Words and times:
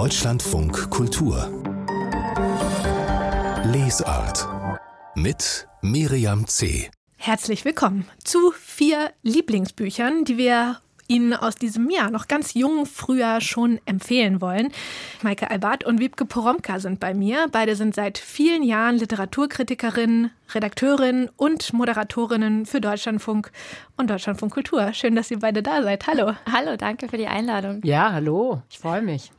Deutschlandfunk 0.00 0.88
Kultur 0.88 1.46
Lesart 3.64 4.48
mit 5.14 5.68
Miriam 5.82 6.46
C. 6.46 6.90
Herzlich 7.18 7.66
willkommen 7.66 8.08
zu 8.24 8.50
vier 8.52 9.10
Lieblingsbüchern, 9.22 10.24
die 10.24 10.38
wir 10.38 10.78
Ihnen 11.06 11.34
aus 11.34 11.56
diesem 11.56 11.90
Jahr 11.90 12.10
noch 12.10 12.28
ganz 12.28 12.54
jung 12.54 12.86
früher 12.86 13.42
schon 13.42 13.78
empfehlen 13.84 14.40
wollen. 14.40 14.72
Maike 15.20 15.50
Albert 15.50 15.84
und 15.84 16.00
Wiebke 16.00 16.24
Poromka 16.24 16.80
sind 16.80 16.98
bei 16.98 17.12
mir. 17.12 17.48
Beide 17.52 17.76
sind 17.76 17.94
seit 17.94 18.16
vielen 18.16 18.62
Jahren 18.62 18.96
Literaturkritikerinnen, 18.96 20.30
Redakteurin 20.54 21.28
und 21.36 21.74
Moderatorinnen 21.74 22.64
für 22.64 22.80
Deutschlandfunk 22.80 23.52
und 23.98 24.08
Deutschlandfunk 24.08 24.54
Kultur. 24.54 24.94
Schön, 24.94 25.14
dass 25.14 25.30
ihr 25.30 25.40
beide 25.40 25.62
da 25.62 25.82
seid. 25.82 26.06
Hallo. 26.06 26.32
Hallo, 26.50 26.78
danke 26.78 27.06
für 27.06 27.18
die 27.18 27.26
Einladung. 27.26 27.82
Ja, 27.84 28.12
hallo. 28.12 28.62
Ich 28.70 28.78
freue 28.78 29.02
mich. 29.02 29.30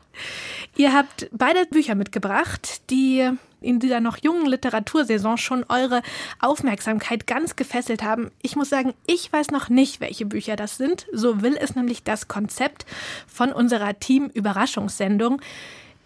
Ihr 0.76 0.94
habt 0.94 1.30
beide 1.32 1.66
Bücher 1.66 1.96
mitgebracht, 1.96 2.90
die 2.90 3.30
in 3.62 3.80
dieser 3.80 4.00
noch 4.00 4.18
jungen 4.18 4.48
Literatursaison 4.48 5.38
schon 5.38 5.64
eure 5.70 6.02
Aufmerksamkeit 6.40 7.28
ganz 7.28 7.56
gefesselt 7.56 8.04
haben. 8.04 8.32
Ich 8.42 8.56
muss 8.56 8.70
sagen, 8.70 8.94
ich 9.06 9.32
weiß 9.32 9.52
noch 9.52 9.70
nicht, 9.70 10.02
welche 10.02 10.26
Bücher 10.26 10.56
das 10.56 10.78
sind. 10.78 11.06
So 11.14 11.42
will 11.42 11.56
es 11.60 11.76
nämlich 11.76 12.04
das 12.04 12.28
Konzept 12.28 12.86
von 13.28 13.54
unserer 13.54 14.00
Team-Überraschungssendung. 14.00 15.42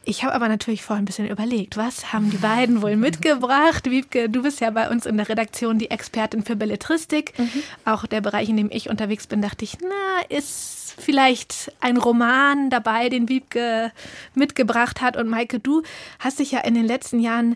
Ich 0.08 0.24
habe 0.24 0.36
aber 0.36 0.48
natürlich 0.48 0.84
vorher 0.84 1.02
ein 1.02 1.06
bisschen 1.06 1.28
überlegt, 1.28 1.78
was 1.78 2.14
haben 2.14 2.30
die 2.30 2.38
beiden 2.38 2.84
wohl 2.84 2.96
mitgebracht? 2.96 3.90
Wiebke, 3.90 4.30
du 4.30 4.44
bist 4.44 4.60
ja 4.62 4.70
bei 4.70 4.90
uns 4.90 5.08
in 5.08 5.18
der 5.18 5.28
Redaktion 5.28 5.80
die 5.80 5.90
Expertin 5.90 6.46
für 6.46 6.56
Belletristik. 6.56 7.38
Mhm. 7.40 7.64
Auch 7.86 8.06
der 8.06 8.22
Bereich, 8.22 8.48
in 8.48 8.58
dem 8.58 8.70
ich 8.72 8.90
unterwegs 8.90 9.26
bin, 9.26 9.42
dachte 9.42 9.66
ich, 9.66 9.80
na, 9.82 10.38
ist 10.38 10.94
vielleicht 11.00 11.74
ein 11.82 11.98
Roman 11.98 12.70
dabei, 12.70 13.10
den 13.10 13.30
Wiebke 13.30 13.92
mitgebracht 14.36 15.02
hat. 15.02 15.18
Und 15.18 15.28
Maike, 15.28 15.60
du 15.60 15.82
hast 16.20 16.38
dich 16.38 16.52
ja 16.52 16.60
in 16.60 16.76
den 16.76 16.86
letzten 16.86 17.20
Jahren 17.20 17.56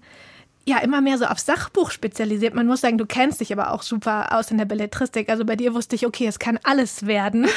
ja 0.66 0.80
immer 0.80 1.02
mehr 1.02 1.20
so 1.20 1.26
auf 1.26 1.40
Sachbuch 1.40 1.92
spezialisiert. 1.92 2.56
Man 2.56 2.66
muss 2.66 2.82
sagen, 2.82 2.98
du 2.98 3.06
kennst 3.06 3.42
dich 3.42 3.54
aber 3.54 3.74
auch 3.74 3.84
super 3.84 4.36
aus 4.36 4.50
in 4.50 4.58
der 4.58 4.66
Belletristik. 4.66 5.30
Also 5.30 5.46
bei 5.46 5.56
dir 5.56 5.76
wusste 5.76 5.96
ich, 5.96 6.06
okay, 6.06 6.26
es 6.26 6.40
kann 6.40 6.60
alles 6.64 7.06
werden. 7.06 7.48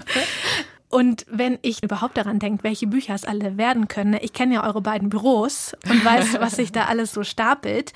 Und 0.88 1.26
wenn 1.28 1.58
ich 1.62 1.82
überhaupt 1.82 2.16
daran 2.16 2.38
denke, 2.38 2.64
welche 2.64 2.86
Bücher 2.86 3.14
es 3.14 3.24
alle 3.24 3.56
werden 3.56 3.88
können, 3.88 4.18
ich 4.20 4.32
kenne 4.32 4.54
ja 4.54 4.64
eure 4.64 4.80
beiden 4.80 5.08
Büros 5.08 5.76
und 5.88 6.04
weiß, 6.04 6.34
was 6.40 6.56
sich 6.56 6.72
da 6.72 6.84
alles 6.84 7.12
so 7.12 7.24
stapelt. 7.24 7.92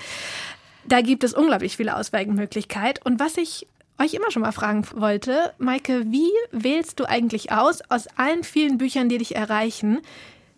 Da 0.85 1.01
gibt 1.01 1.23
es 1.23 1.33
unglaublich 1.33 1.77
viele 1.77 1.95
Ausweichmöglichkeiten. 1.95 3.03
Und 3.03 3.19
was 3.19 3.37
ich 3.37 3.67
euch 3.99 4.13
immer 4.13 4.31
schon 4.31 4.41
mal 4.41 4.51
fragen 4.51 4.85
wollte, 4.95 5.53
Maike, 5.57 6.03
wie 6.07 6.31
wählst 6.51 6.99
du 6.99 7.05
eigentlich 7.05 7.51
aus, 7.51 7.81
aus 7.89 8.07
allen 8.17 8.43
vielen 8.43 8.77
Büchern, 8.77 9.09
die 9.09 9.19
dich 9.19 9.35
erreichen, 9.35 9.99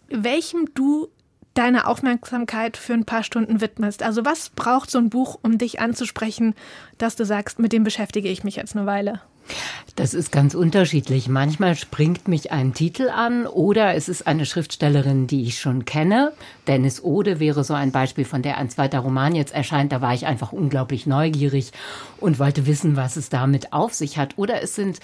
welchem 0.07 0.73
du 0.73 1.09
deine 1.53 1.87
Aufmerksamkeit 1.87 2.77
für 2.77 2.93
ein 2.93 3.05
paar 3.05 3.23
Stunden 3.23 3.61
widmest? 3.61 4.01
Also 4.01 4.25
was 4.25 4.49
braucht 4.49 4.89
so 4.89 4.97
ein 4.97 5.09
Buch, 5.09 5.37
um 5.41 5.57
dich 5.57 5.79
anzusprechen, 5.79 6.55
dass 6.97 7.15
du 7.15 7.25
sagst, 7.25 7.59
mit 7.59 7.73
dem 7.73 7.83
beschäftige 7.83 8.29
ich 8.29 8.43
mich 8.43 8.55
jetzt 8.55 8.75
eine 8.75 8.85
Weile? 8.85 9.21
Das 9.95 10.15
ist 10.15 10.31
ganz 10.31 10.55
unterschiedlich. 10.55 11.27
Manchmal 11.27 11.75
springt 11.75 12.27
mich 12.27 12.51
ein 12.51 12.73
Titel 12.73 13.09
an 13.09 13.45
oder 13.45 13.93
es 13.93 14.09
ist 14.09 14.25
eine 14.25 14.47
Schriftstellerin, 14.47 15.27
die 15.27 15.43
ich 15.43 15.59
schon 15.59 15.85
kenne. 15.85 16.31
Dennis 16.67 17.03
Ode 17.03 17.39
wäre 17.39 17.63
so 17.63 17.75
ein 17.75 17.91
Beispiel, 17.91 18.25
von 18.25 18.41
der 18.41 18.57
ein 18.57 18.71
zweiter 18.71 18.99
Roman 18.99 19.35
jetzt 19.35 19.53
erscheint. 19.53 19.91
Da 19.91 20.01
war 20.01 20.15
ich 20.15 20.25
einfach 20.25 20.51
unglaublich 20.51 21.05
neugierig 21.05 21.73
und 22.19 22.39
wollte 22.39 22.65
wissen, 22.65 22.95
was 22.95 23.17
es 23.17 23.29
damit 23.29 23.71
auf 23.71 23.93
sich 23.93 24.17
hat. 24.17 24.37
Oder 24.37 24.63
es 24.63 24.73
sind 24.73 24.99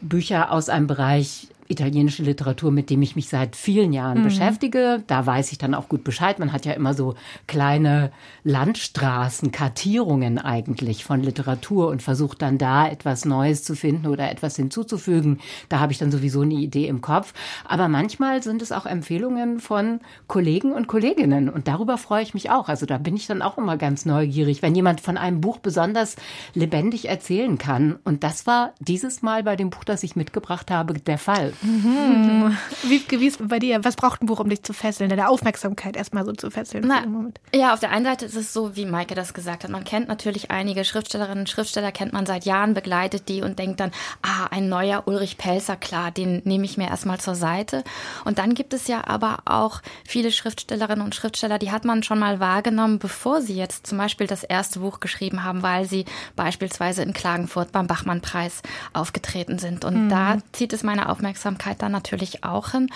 Bücher 0.00 0.52
aus 0.52 0.68
einem 0.68 0.86
Bereich, 0.86 1.48
italienische 1.68 2.22
Literatur, 2.22 2.70
mit 2.70 2.90
dem 2.90 3.02
ich 3.02 3.14
mich 3.14 3.28
seit 3.28 3.54
vielen 3.54 3.92
Jahren 3.92 4.20
mhm. 4.20 4.24
beschäftige. 4.24 5.02
Da 5.06 5.24
weiß 5.24 5.52
ich 5.52 5.58
dann 5.58 5.74
auch 5.74 5.88
gut 5.88 6.02
Bescheid. 6.02 6.38
Man 6.38 6.52
hat 6.52 6.64
ja 6.64 6.72
immer 6.72 6.94
so 6.94 7.14
kleine 7.46 8.10
Landstraßen, 8.44 9.52
Kartierungen 9.52 10.38
eigentlich 10.38 11.04
von 11.04 11.22
Literatur 11.22 11.88
und 11.88 12.02
versucht 12.02 12.42
dann 12.42 12.58
da 12.58 12.88
etwas 12.88 13.24
Neues 13.24 13.62
zu 13.64 13.76
finden 13.76 14.06
oder 14.06 14.30
etwas 14.30 14.56
hinzuzufügen. 14.56 15.40
Da 15.68 15.80
habe 15.80 15.92
ich 15.92 15.98
dann 15.98 16.10
sowieso 16.10 16.40
eine 16.40 16.54
Idee 16.54 16.88
im 16.88 17.00
Kopf. 17.00 17.34
Aber 17.64 17.88
manchmal 17.88 18.42
sind 18.42 18.62
es 18.62 18.72
auch 18.72 18.86
Empfehlungen 18.86 19.60
von 19.60 20.00
Kollegen 20.26 20.72
und 20.72 20.88
Kolleginnen 20.88 21.48
und 21.50 21.68
darüber 21.68 21.98
freue 21.98 22.22
ich 22.22 22.34
mich 22.34 22.50
auch. 22.50 22.68
Also 22.68 22.86
da 22.86 22.98
bin 22.98 23.16
ich 23.16 23.26
dann 23.26 23.42
auch 23.42 23.58
immer 23.58 23.76
ganz 23.76 24.06
neugierig, 24.06 24.62
wenn 24.62 24.74
jemand 24.74 25.00
von 25.00 25.16
einem 25.16 25.40
Buch 25.40 25.58
besonders 25.58 26.16
lebendig 26.54 27.08
erzählen 27.08 27.58
kann. 27.58 27.98
Und 28.04 28.24
das 28.24 28.46
war 28.46 28.72
dieses 28.80 29.22
Mal 29.22 29.42
bei 29.42 29.56
dem 29.56 29.70
Buch, 29.70 29.84
das 29.84 30.02
ich 30.02 30.16
mitgebracht 30.16 30.70
habe, 30.70 30.94
der 30.94 31.18
Fall. 31.18 31.52
Mhm. 31.62 32.56
Wie, 32.84 33.02
wie 33.08 33.26
ist 33.26 33.46
bei 33.48 33.58
dir? 33.58 33.84
Was 33.84 33.96
braucht 33.96 34.22
ein 34.22 34.26
Buch, 34.26 34.40
um 34.40 34.48
dich 34.48 34.62
zu 34.62 34.72
fesseln, 34.72 35.10
deine 35.10 35.28
Aufmerksamkeit 35.28 35.96
erstmal 35.96 36.24
so 36.24 36.32
zu 36.32 36.50
fesseln? 36.50 36.84
Na, 36.86 37.04
ja, 37.52 37.74
auf 37.74 37.80
der 37.80 37.90
einen 37.90 38.04
Seite 38.04 38.26
ist 38.26 38.36
es 38.36 38.52
so, 38.52 38.76
wie 38.76 38.86
Maike 38.86 39.14
das 39.14 39.34
gesagt 39.34 39.64
hat. 39.64 39.70
Man 39.70 39.84
kennt 39.84 40.08
natürlich 40.08 40.50
einige 40.50 40.84
Schriftstellerinnen 40.84 41.40
und 41.40 41.48
Schriftsteller, 41.48 41.90
kennt 41.90 42.12
man 42.12 42.26
seit 42.26 42.44
Jahren, 42.44 42.74
begleitet 42.74 43.28
die 43.28 43.42
und 43.42 43.58
denkt 43.58 43.80
dann, 43.80 43.90
ah, 44.22 44.46
ein 44.50 44.68
neuer 44.68 45.02
Ulrich 45.06 45.36
Pelzer, 45.38 45.76
klar, 45.76 46.10
den 46.10 46.42
nehme 46.44 46.64
ich 46.64 46.76
mir 46.78 46.88
erstmal 46.88 47.18
zur 47.18 47.34
Seite. 47.34 47.82
Und 48.24 48.38
dann 48.38 48.54
gibt 48.54 48.72
es 48.72 48.86
ja 48.86 49.06
aber 49.06 49.38
auch 49.44 49.80
viele 50.06 50.30
Schriftstellerinnen 50.30 51.04
und 51.04 51.14
Schriftsteller, 51.14 51.58
die 51.58 51.72
hat 51.72 51.84
man 51.84 52.02
schon 52.02 52.18
mal 52.18 52.38
wahrgenommen, 52.38 52.98
bevor 52.98 53.40
sie 53.42 53.56
jetzt 53.56 53.86
zum 53.86 53.98
Beispiel 53.98 54.26
das 54.26 54.44
erste 54.44 54.80
Buch 54.80 55.00
geschrieben 55.00 55.42
haben, 55.42 55.62
weil 55.62 55.86
sie 55.86 56.04
beispielsweise 56.36 57.02
in 57.02 57.12
Klagenfurt 57.12 57.72
beim 57.72 57.86
Bachmann-Preis 57.86 58.62
aufgetreten 58.92 59.58
sind. 59.58 59.84
Und 59.84 60.04
mhm. 60.04 60.08
da 60.08 60.38
zieht 60.52 60.72
es 60.72 60.82
meine 60.82 61.08
Aufmerksamkeit 61.08 61.47
Aufmerksamkeit 61.48 61.82
dann 61.82 61.92
natürlich 61.92 62.44
auch 62.44 62.72
hin. 62.72 62.90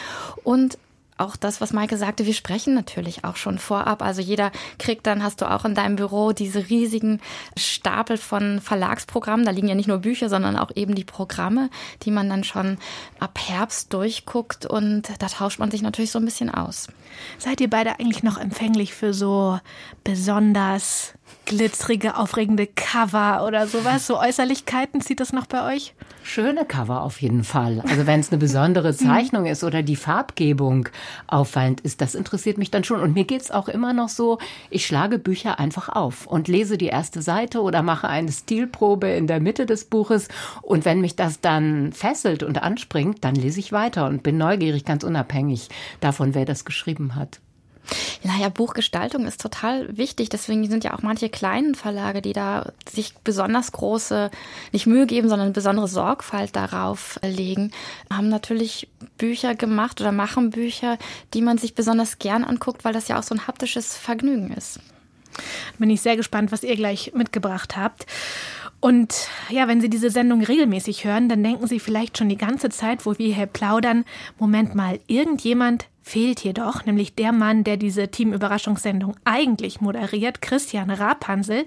Und 0.44 0.78
auch 1.18 1.36
das, 1.36 1.60
was 1.60 1.72
Maike 1.72 1.96
sagte, 1.96 2.26
wir 2.26 2.34
sprechen 2.34 2.74
natürlich 2.74 3.22
auch 3.24 3.36
schon 3.36 3.58
vorab. 3.58 4.02
Also 4.02 4.20
jeder 4.20 4.50
kriegt 4.78 5.06
dann, 5.06 5.22
hast 5.22 5.40
du 5.40 5.48
auch 5.48 5.64
in 5.64 5.74
deinem 5.74 5.96
Büro 5.96 6.32
diese 6.32 6.68
riesigen 6.68 7.20
Stapel 7.56 8.16
von 8.16 8.60
Verlagsprogrammen. 8.60 9.46
Da 9.46 9.52
liegen 9.52 9.68
ja 9.68 9.74
nicht 9.74 9.88
nur 9.88 9.98
Bücher, 9.98 10.28
sondern 10.28 10.56
auch 10.56 10.70
eben 10.74 10.94
die 10.94 11.04
Programme, 11.04 11.70
die 12.02 12.10
man 12.10 12.28
dann 12.28 12.44
schon 12.44 12.78
ab 13.20 13.38
Herbst 13.38 13.92
durchguckt 13.92 14.66
und 14.66 15.10
da 15.18 15.28
tauscht 15.28 15.60
man 15.60 15.70
sich 15.70 15.82
natürlich 15.82 16.10
so 16.10 16.18
ein 16.18 16.24
bisschen 16.24 16.50
aus. 16.50 16.88
Seid 17.38 17.60
ihr 17.60 17.70
beide 17.70 18.00
eigentlich 18.00 18.22
noch 18.22 18.38
empfänglich 18.38 18.94
für 18.94 19.14
so 19.14 19.60
besonders 20.02 21.14
glitzerige, 21.47 22.16
aufregende 22.16 22.66
Cover 22.66 23.44
oder 23.47 23.66
sowas? 23.66 24.06
So 24.06 24.19
Äußerlichkeiten, 24.19 25.00
zieht 25.00 25.20
das 25.20 25.32
noch 25.32 25.47
bei 25.47 25.75
euch? 25.75 25.94
Schöne 26.22 26.65
Cover 26.65 27.03
auf 27.03 27.20
jeden 27.20 27.44
Fall. 27.44 27.82
Also 27.88 28.06
wenn 28.06 28.20
es 28.20 28.31
eine 28.31 28.38
besondere 28.38 28.94
Zeichnung 28.97 29.47
ist 29.47 29.65
oder 29.65 29.82
die 29.82 29.97
Farbgebung 29.97 30.88
auffallend 31.26 31.81
ist, 31.81 32.00
das 32.00 32.15
interessiert 32.15 32.59
mich 32.59 32.71
dann 32.71 32.84
schon. 32.84 33.00
Und 33.00 33.15
mir 33.15 33.25
geht 33.25 33.42
es 33.42 33.50
auch 33.50 33.69
immer 33.69 33.92
noch 33.92 34.09
so, 34.09 34.38
ich 34.71 34.87
schlage 34.87 35.19
Bücher 35.19 35.59
einfach 35.59 35.88
auf 35.88 36.26
und 36.26 36.48
lese 36.48 36.78
die 36.78 36.87
erste 36.87 37.22
Seite 37.22 37.60
oder 37.60 37.82
mache 37.82 38.09
eine 38.09 38.32
Stilprobe 38.32 39.09
in 39.09 39.26
der 39.26 39.41
Mitte 39.41 39.66
des 39.66 39.84
Buches. 39.84 40.28
Und 40.62 40.84
wenn 40.84 41.00
mich 41.00 41.16
das 41.16 41.41
dann 41.41 41.92
fesselt 41.92 42.42
und 42.42 42.62
anspringt, 42.62 43.25
dann 43.25 43.34
lese 43.34 43.60
ich 43.60 43.72
weiter 43.72 44.06
und 44.06 44.22
bin 44.22 44.38
neugierig, 44.38 44.84
ganz 44.84 45.04
unabhängig 45.04 45.69
davon, 46.00 46.34
wer 46.34 46.44
das 46.44 46.65
geschrieben 46.65 47.15
hat. 47.15 47.41
Naja, 48.22 48.48
Buchgestaltung 48.48 49.26
ist 49.26 49.41
total 49.41 49.97
wichtig. 49.97 50.28
Deswegen 50.28 50.69
sind 50.69 50.84
ja 50.84 50.94
auch 50.94 51.03
manche 51.03 51.28
kleinen 51.28 51.75
Verlage, 51.75 52.22
die 52.22 52.32
da 52.32 52.72
sich 52.88 53.15
besonders 53.25 53.72
große, 53.72 54.31
nicht 54.72 54.87
Mühe 54.87 55.06
geben, 55.06 55.28
sondern 55.28 55.53
besondere 55.53 55.88
Sorgfalt 55.88 56.54
darauf 56.54 57.19
legen, 57.22 57.72
haben 58.12 58.28
natürlich 58.28 58.88
Bücher 59.19 59.54
gemacht 59.54 60.00
oder 60.00 60.12
machen 60.12 60.50
Bücher, 60.50 60.98
die 61.34 61.42
man 61.42 61.59
sich 61.59 61.75
besonders 61.75 62.19
gern 62.19 62.44
anguckt, 62.44 62.84
weil 62.84 62.92
das 62.92 63.09
ja 63.09 63.19
auch 63.19 63.25
so 63.25 63.34
ein 63.34 63.47
haptisches 63.47 63.97
Vergnügen 63.97 64.53
ist. 64.53 64.78
Bin 65.78 65.91
ich 65.91 66.03
sehr 66.03 66.16
gespannt, 66.16 66.53
was 66.53 66.62
ihr 66.62 66.76
gleich 66.76 67.12
mitgebracht 67.15 67.76
habt. 67.76 68.06
Und 68.81 69.28
ja, 69.48 69.69
wenn 69.69 69.81
Sie 69.81 69.88
diese 69.88 70.10
Sendung 70.10 70.42
regelmäßig 70.42 71.04
hören, 71.04 71.28
dann 71.28 71.42
denken 71.42 71.69
Sie 71.69 71.78
vielleicht 71.78 72.19
schon 72.19 72.28
die 72.28 72.37
ganze 72.37 72.69
Zeit, 72.69 73.06
wo 73.06 73.16
wir 73.16 73.32
hier 73.32 73.47
plaudern, 73.47 74.04
Moment 74.38 74.75
mal, 74.75 74.98
irgendjemand 75.06 75.87
fehlt 76.02 76.40
jedoch, 76.40 76.84
nämlich 76.84 77.15
der 77.15 77.32
Mann, 77.32 77.65
der 77.65 77.77
diese 77.77 78.09
Team-Überraschungssendung 78.09 79.16
eigentlich 79.24 79.80
moderiert, 79.80 80.42
Christian 80.42 80.91
Rapansel. 80.91 81.65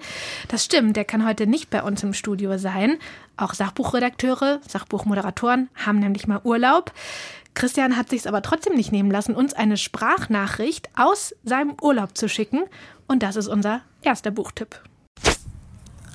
Das 0.47 0.65
stimmt, 0.65 0.97
der 0.97 1.05
kann 1.05 1.25
heute 1.25 1.47
nicht 1.47 1.69
bei 1.69 1.81
uns 1.81 2.03
im 2.03 2.13
Studio 2.13 2.57
sein. 2.57 2.97
Auch 3.37 3.53
Sachbuchredakteure, 3.53 4.59
Sachbuchmoderatoren 4.67 5.69
haben 5.75 5.99
nämlich 5.99 6.27
mal 6.27 6.41
Urlaub. 6.43 6.91
Christian 7.53 7.95
hat 7.95 8.09
sich 8.09 8.27
aber 8.27 8.41
trotzdem 8.41 8.75
nicht 8.75 8.91
nehmen 8.91 9.09
lassen, 9.09 9.33
uns 9.33 9.53
eine 9.53 9.77
Sprachnachricht 9.77 10.89
aus 10.95 11.33
seinem 11.43 11.75
Urlaub 11.81 12.17
zu 12.17 12.27
schicken. 12.27 12.63
Und 13.07 13.23
das 13.23 13.37
ist 13.37 13.47
unser 13.47 13.81
erster 14.01 14.31
Buchtipp. 14.31 14.81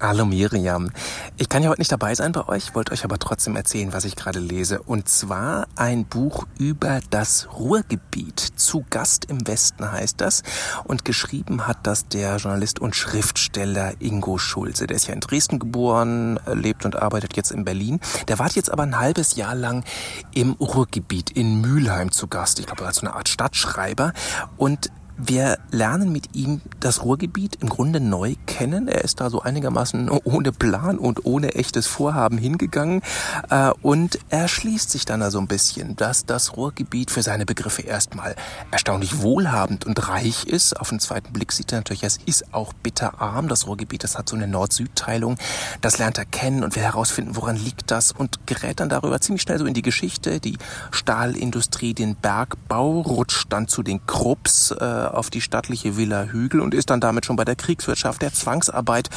Hallo 0.03 0.25
Miriam. 0.25 0.91
Ich 1.37 1.51
kann 1.51 1.63
ja 1.63 1.69
heute 1.69 1.83
nicht 1.83 1.93
dabei 1.93 2.15
sein 2.15 2.33
bei 2.33 2.49
euch, 2.49 2.75
wollte 2.75 2.93
euch 2.93 3.05
aber 3.05 3.19
trotzdem 3.19 3.55
erzählen, 3.55 3.93
was 3.93 4.07
ich 4.07 4.17
gerade 4.17 4.39
lese. 4.39 4.81
Und 4.81 5.11
zwar 5.11 5.67
ein 5.77 6.07
Buch 6.07 6.47
über 6.59 7.01
das 7.11 7.49
Ruhrgebiet. 7.53 8.41
Zu 8.41 8.87
Gast 8.89 9.27
im 9.27 9.47
Westen 9.47 9.93
heißt 9.93 10.19
das. 10.23 10.43
Und 10.85 11.05
geschrieben 11.05 11.67
hat 11.67 11.87
das 11.87 12.09
der 12.09 12.39
Journalist 12.39 12.79
und 12.79 12.97
Schriftsteller 12.97 13.93
Ingo 13.99 14.39
Schulze. 14.39 14.87
Der 14.87 14.97
ist 14.97 15.07
ja 15.07 15.13
in 15.13 15.21
Dresden 15.21 15.59
geboren, 15.59 16.41
lebt 16.47 16.87
und 16.87 16.97
arbeitet 16.97 17.37
jetzt 17.37 17.53
in 17.53 17.67
Berlin. 17.67 18.01
Der 18.27 18.39
war 18.39 18.51
jetzt 18.51 18.73
aber 18.73 18.85
ein 18.85 18.99
halbes 18.99 19.37
Jahr 19.37 19.55
lang 19.55 19.85
im 20.33 20.53
Ruhrgebiet 20.53 21.29
in 21.29 21.61
Mülheim 21.61 22.11
zu 22.11 22.27
Gast. 22.27 22.59
Ich 22.59 22.65
glaube, 22.65 22.87
als 22.87 22.97
so 22.97 23.07
eine 23.07 23.15
Art 23.15 23.29
Stadtschreiber. 23.29 24.15
Und 24.57 24.91
wir 25.27 25.59
lernen 25.71 26.13
mit 26.13 26.35
ihm 26.35 26.61
das 26.81 27.05
Ruhrgebiet 27.05 27.57
im 27.61 27.69
Grunde 27.69 28.01
neu 28.01 28.35
kennen. 28.47 28.89
Er 28.89 29.05
ist 29.05 29.21
da 29.21 29.31
so 29.31 29.43
einigermaßen 29.43 30.09
ohne 30.25 30.53
Plan 30.53 30.99
und 30.99 31.25
ohne 31.25 31.55
echtes 31.55 31.87
Vorhaben 31.87 32.39
hingegangen. 32.39 33.03
Äh, 33.51 33.71
und 33.83 34.19
er 34.29 34.49
schließt 34.49 34.91
sich 34.91 35.05
dann 35.05 35.21
da 35.21 35.31
so 35.31 35.39
ein 35.39 35.47
bisschen, 35.47 35.97
dass 35.97 36.27
das 36.27 36.57
Ruhrgebiet 36.57 37.11
für 37.11 37.23
seine 37.23 37.47
Begriffe 37.47 37.83
erstmal 37.83 38.35
erstaunlich 38.71 39.21
wohlhabend 39.23 39.85
und 39.85 40.09
reich 40.09 40.45
ist. 40.45 40.79
Auf 40.81 40.91
den 40.91 41.01
zweiten 41.01 41.33
Blick 41.33 41.53
sieht 41.53 41.73
er 41.73 41.79
natürlich, 41.79 42.03
es 42.03 42.19
ist 42.25 42.55
auch 42.55 42.73
bitterarm. 42.73 43.49
Das 43.49 43.67
Ruhrgebiet, 43.67 44.05
das 44.05 44.17
hat 44.17 44.29
so 44.29 44.37
eine 44.37 44.49
Nord-Süd-Teilung. 44.49 45.37
Das 45.81 45.99
lernt 45.99 46.19
er 46.19 46.25
kennen 46.25 46.65
und 46.65 46.77
will 46.77 46.83
herausfinden, 46.83 47.37
woran 47.37 47.57
liegt 47.57 47.91
das 47.91 48.13
und 48.13 48.47
gerät 48.47 48.81
dann 48.81 48.89
darüber 48.89 49.21
ziemlich 49.21 49.43
schnell 49.43 49.59
so 49.59 49.67
in 49.67 49.75
die 49.75 49.83
Geschichte. 49.83 50.41
Die 50.41 50.59
Stahlindustrie, 50.91 51.95
den 51.95 52.17
Bergbau, 52.17 53.01
rutscht 53.01 53.53
dann 53.53 53.69
zu 53.69 53.83
den 53.83 54.07
Krupps 54.07 54.71
äh, 54.71 55.10
auf 55.15 55.31
die 55.31 55.41
stattliche 55.41 55.97
Villa 55.97 56.25
Hügel 56.25 56.61
und 56.61 56.75
ist 56.75 56.91
dann 56.91 57.01
damit 57.01 57.27
schon 57.27 57.37
bei 57.37 57.45
der 57.45 57.57
Kriegswirtschaft, 57.57 58.23
der 58.23 58.33
Zwangsarbeit 58.33 59.11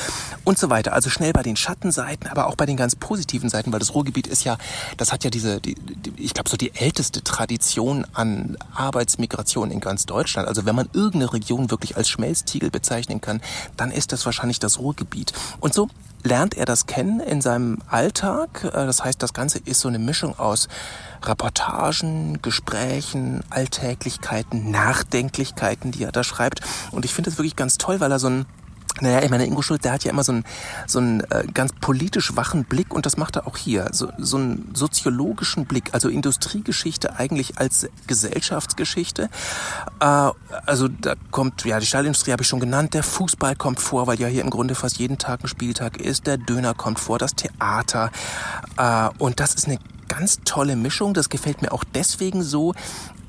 und 0.43 0.57
so 0.57 0.69
weiter. 0.69 0.93
Also 0.93 1.09
schnell 1.09 1.33
bei 1.33 1.43
den 1.43 1.55
Schattenseiten, 1.55 2.27
aber 2.27 2.47
auch 2.47 2.55
bei 2.55 2.65
den 2.65 2.77
ganz 2.77 2.95
positiven 2.95 3.49
Seiten, 3.49 3.71
weil 3.71 3.79
das 3.79 3.93
Ruhrgebiet 3.93 4.27
ist 4.27 4.43
ja, 4.43 4.57
das 4.97 5.11
hat 5.11 5.23
ja 5.23 5.29
diese, 5.29 5.59
die, 5.59 5.75
die, 5.75 6.13
ich 6.17 6.33
glaube, 6.33 6.49
so 6.49 6.57
die 6.57 6.75
älteste 6.75 7.23
Tradition 7.23 8.05
an 8.13 8.57
Arbeitsmigration 8.75 9.71
in 9.71 9.79
ganz 9.79 10.05
Deutschland. 10.05 10.47
Also 10.47 10.65
wenn 10.65 10.75
man 10.75 10.89
irgendeine 10.93 11.33
Region 11.33 11.71
wirklich 11.71 11.97
als 11.97 12.09
Schmelztiegel 12.09 12.69
bezeichnen 12.69 13.21
kann, 13.21 13.41
dann 13.77 13.91
ist 13.91 14.11
das 14.11 14.25
wahrscheinlich 14.25 14.59
das 14.59 14.79
Ruhrgebiet. 14.79 15.33
Und 15.59 15.73
so 15.73 15.89
lernt 16.23 16.55
er 16.55 16.65
das 16.65 16.85
kennen 16.85 17.19
in 17.19 17.41
seinem 17.41 17.79
Alltag. 17.89 18.63
Äh, 18.63 18.71
das 18.71 19.03
heißt, 19.03 19.21
das 19.21 19.33
Ganze 19.33 19.59
ist 19.59 19.79
so 19.79 19.87
eine 19.87 19.99
Mischung 19.99 20.37
aus 20.39 20.67
Reportagen, 21.23 22.41
Gesprächen, 22.41 23.43
Alltäglichkeiten, 23.49 24.71
Nachdenklichkeiten, 24.71 25.91
die 25.91 26.03
er 26.03 26.11
da 26.11 26.23
schreibt. 26.23 26.61
Und 26.91 27.05
ich 27.05 27.13
finde 27.13 27.29
das 27.29 27.37
wirklich 27.37 27.55
ganz 27.55 27.77
toll, 27.77 27.99
weil 27.99 28.11
er 28.11 28.19
so 28.19 28.29
ein 28.29 28.45
naja, 29.01 29.23
ich 29.23 29.29
meine, 29.31 29.45
Ingo 29.45 29.61
Schulz, 29.63 29.81
der 29.81 29.91
hat 29.91 30.03
ja 30.03 30.11
immer 30.11 30.23
so 30.23 30.33
einen, 30.33 30.43
so 30.85 30.99
einen 30.99 31.21
äh, 31.31 31.45
ganz 31.51 31.71
politisch 31.81 32.35
wachen 32.35 32.63
Blick 32.63 32.93
und 32.93 33.05
das 33.05 33.17
macht 33.17 33.35
er 33.35 33.47
auch 33.47 33.57
hier. 33.57 33.89
So, 33.91 34.09
so 34.19 34.37
einen 34.37 34.69
soziologischen 34.75 35.65
Blick, 35.65 35.89
also 35.93 36.09
Industriegeschichte 36.09 37.15
eigentlich 37.17 37.57
als 37.57 37.87
Gesellschaftsgeschichte. 38.05 39.29
Äh, 39.99 40.29
also 40.65 40.87
da 40.87 41.15
kommt, 41.31 41.65
ja, 41.65 41.79
die 41.79 41.87
Stahlindustrie 41.87 42.31
habe 42.31 42.43
ich 42.43 42.47
schon 42.47 42.59
genannt, 42.59 42.93
der 42.93 43.03
Fußball 43.03 43.55
kommt 43.55 43.79
vor, 43.79 44.05
weil 44.05 44.19
ja 44.19 44.27
hier 44.27 44.41
im 44.41 44.51
Grunde 44.51 44.75
fast 44.75 44.99
jeden 44.99 45.17
Tag 45.17 45.43
ein 45.43 45.47
Spieltag 45.47 45.97
ist, 45.97 46.27
der 46.27 46.37
Döner 46.37 46.75
kommt 46.75 46.99
vor, 46.99 47.17
das 47.17 47.33
Theater. 47.33 48.11
Äh, 48.77 49.09
und 49.17 49.39
das 49.39 49.55
ist 49.55 49.65
eine 49.67 49.79
ganz 50.07 50.41
tolle 50.45 50.75
Mischung. 50.75 51.15
Das 51.15 51.29
gefällt 51.29 51.63
mir 51.63 51.71
auch 51.71 51.83
deswegen 51.83 52.43
so, 52.43 52.75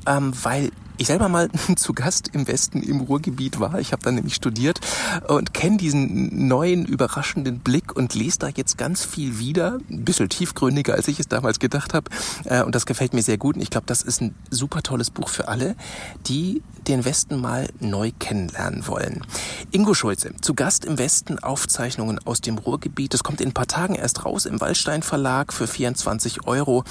ähm, 0.06 0.32
weil 0.43 0.70
ich 0.96 1.06
selber 1.06 1.29
mal 1.29 1.50
zu 1.76 1.93
Gast 1.93 2.31
im 2.32 2.46
Westen 2.46 2.82
im 2.82 3.00
Ruhrgebiet 3.00 3.61
war. 3.61 3.81
Ich 3.81 3.93
habe 3.93 4.02
da 4.02 4.12
nämlich 4.12 4.35
studiert 4.35 4.81
und 5.29 5.55
kenne 5.55 5.76
diesen 5.76 6.49
neuen, 6.49 6.85
überraschenden 6.85 7.61
Blick 7.61 7.96
und 7.96 8.14
lese 8.14 8.38
da 8.38 8.49
jetzt 8.49 8.79
ganz 8.79 9.05
viel 9.05 9.38
wieder. 9.38 9.79
Ein 9.91 10.05
bisschen 10.05 10.29
tiefgründiger, 10.29 10.94
als 10.94 11.08
ich 11.08 11.19
es 11.19 11.29
damals 11.29 11.58
gedacht 11.58 11.94
habe. 11.94 12.11
Äh, 12.44 12.62
und 12.62 12.75
das 12.75 12.87
gefällt 12.87 13.12
mir 13.12 13.23
sehr 13.23 13.38
gut. 13.38 13.56
Und 13.56 13.62
ich 13.62 13.70
glaube, 13.70 13.87
das 13.87 14.02
ist 14.02 14.20
ein 14.20 14.35
super 14.50 14.82
tolles 14.82 15.11
Buch 15.11 15.29
für 15.29 15.49
alle, 15.49 15.76
die 16.26 16.62
den 16.87 17.05
Westen 17.05 17.40
mal 17.40 17.69
neu 17.81 18.12
kennenlernen 18.19 18.87
wollen. 18.87 19.23
Ingo 19.70 19.94
Schulze, 19.94 20.35
zu 20.40 20.55
Gast 20.55 20.85
im 20.85 20.99
Westen, 20.99 21.38
Aufzeichnungen 21.38 22.20
aus 22.25 22.40
dem 22.40 22.58
Ruhrgebiet. 22.58 23.14
Das 23.14 23.25
kommt 23.25 23.40
in 23.40 23.49
ein 23.49 23.55
paar 23.55 23.67
Tagen 23.67 23.94
erst 23.94 24.25
raus 24.25 24.47
im 24.47 24.61
Waldstein 24.61 25.02
Verlag 25.02 25.52
für 25.52 25.67
24 25.67 26.47
Euro. 26.47 26.85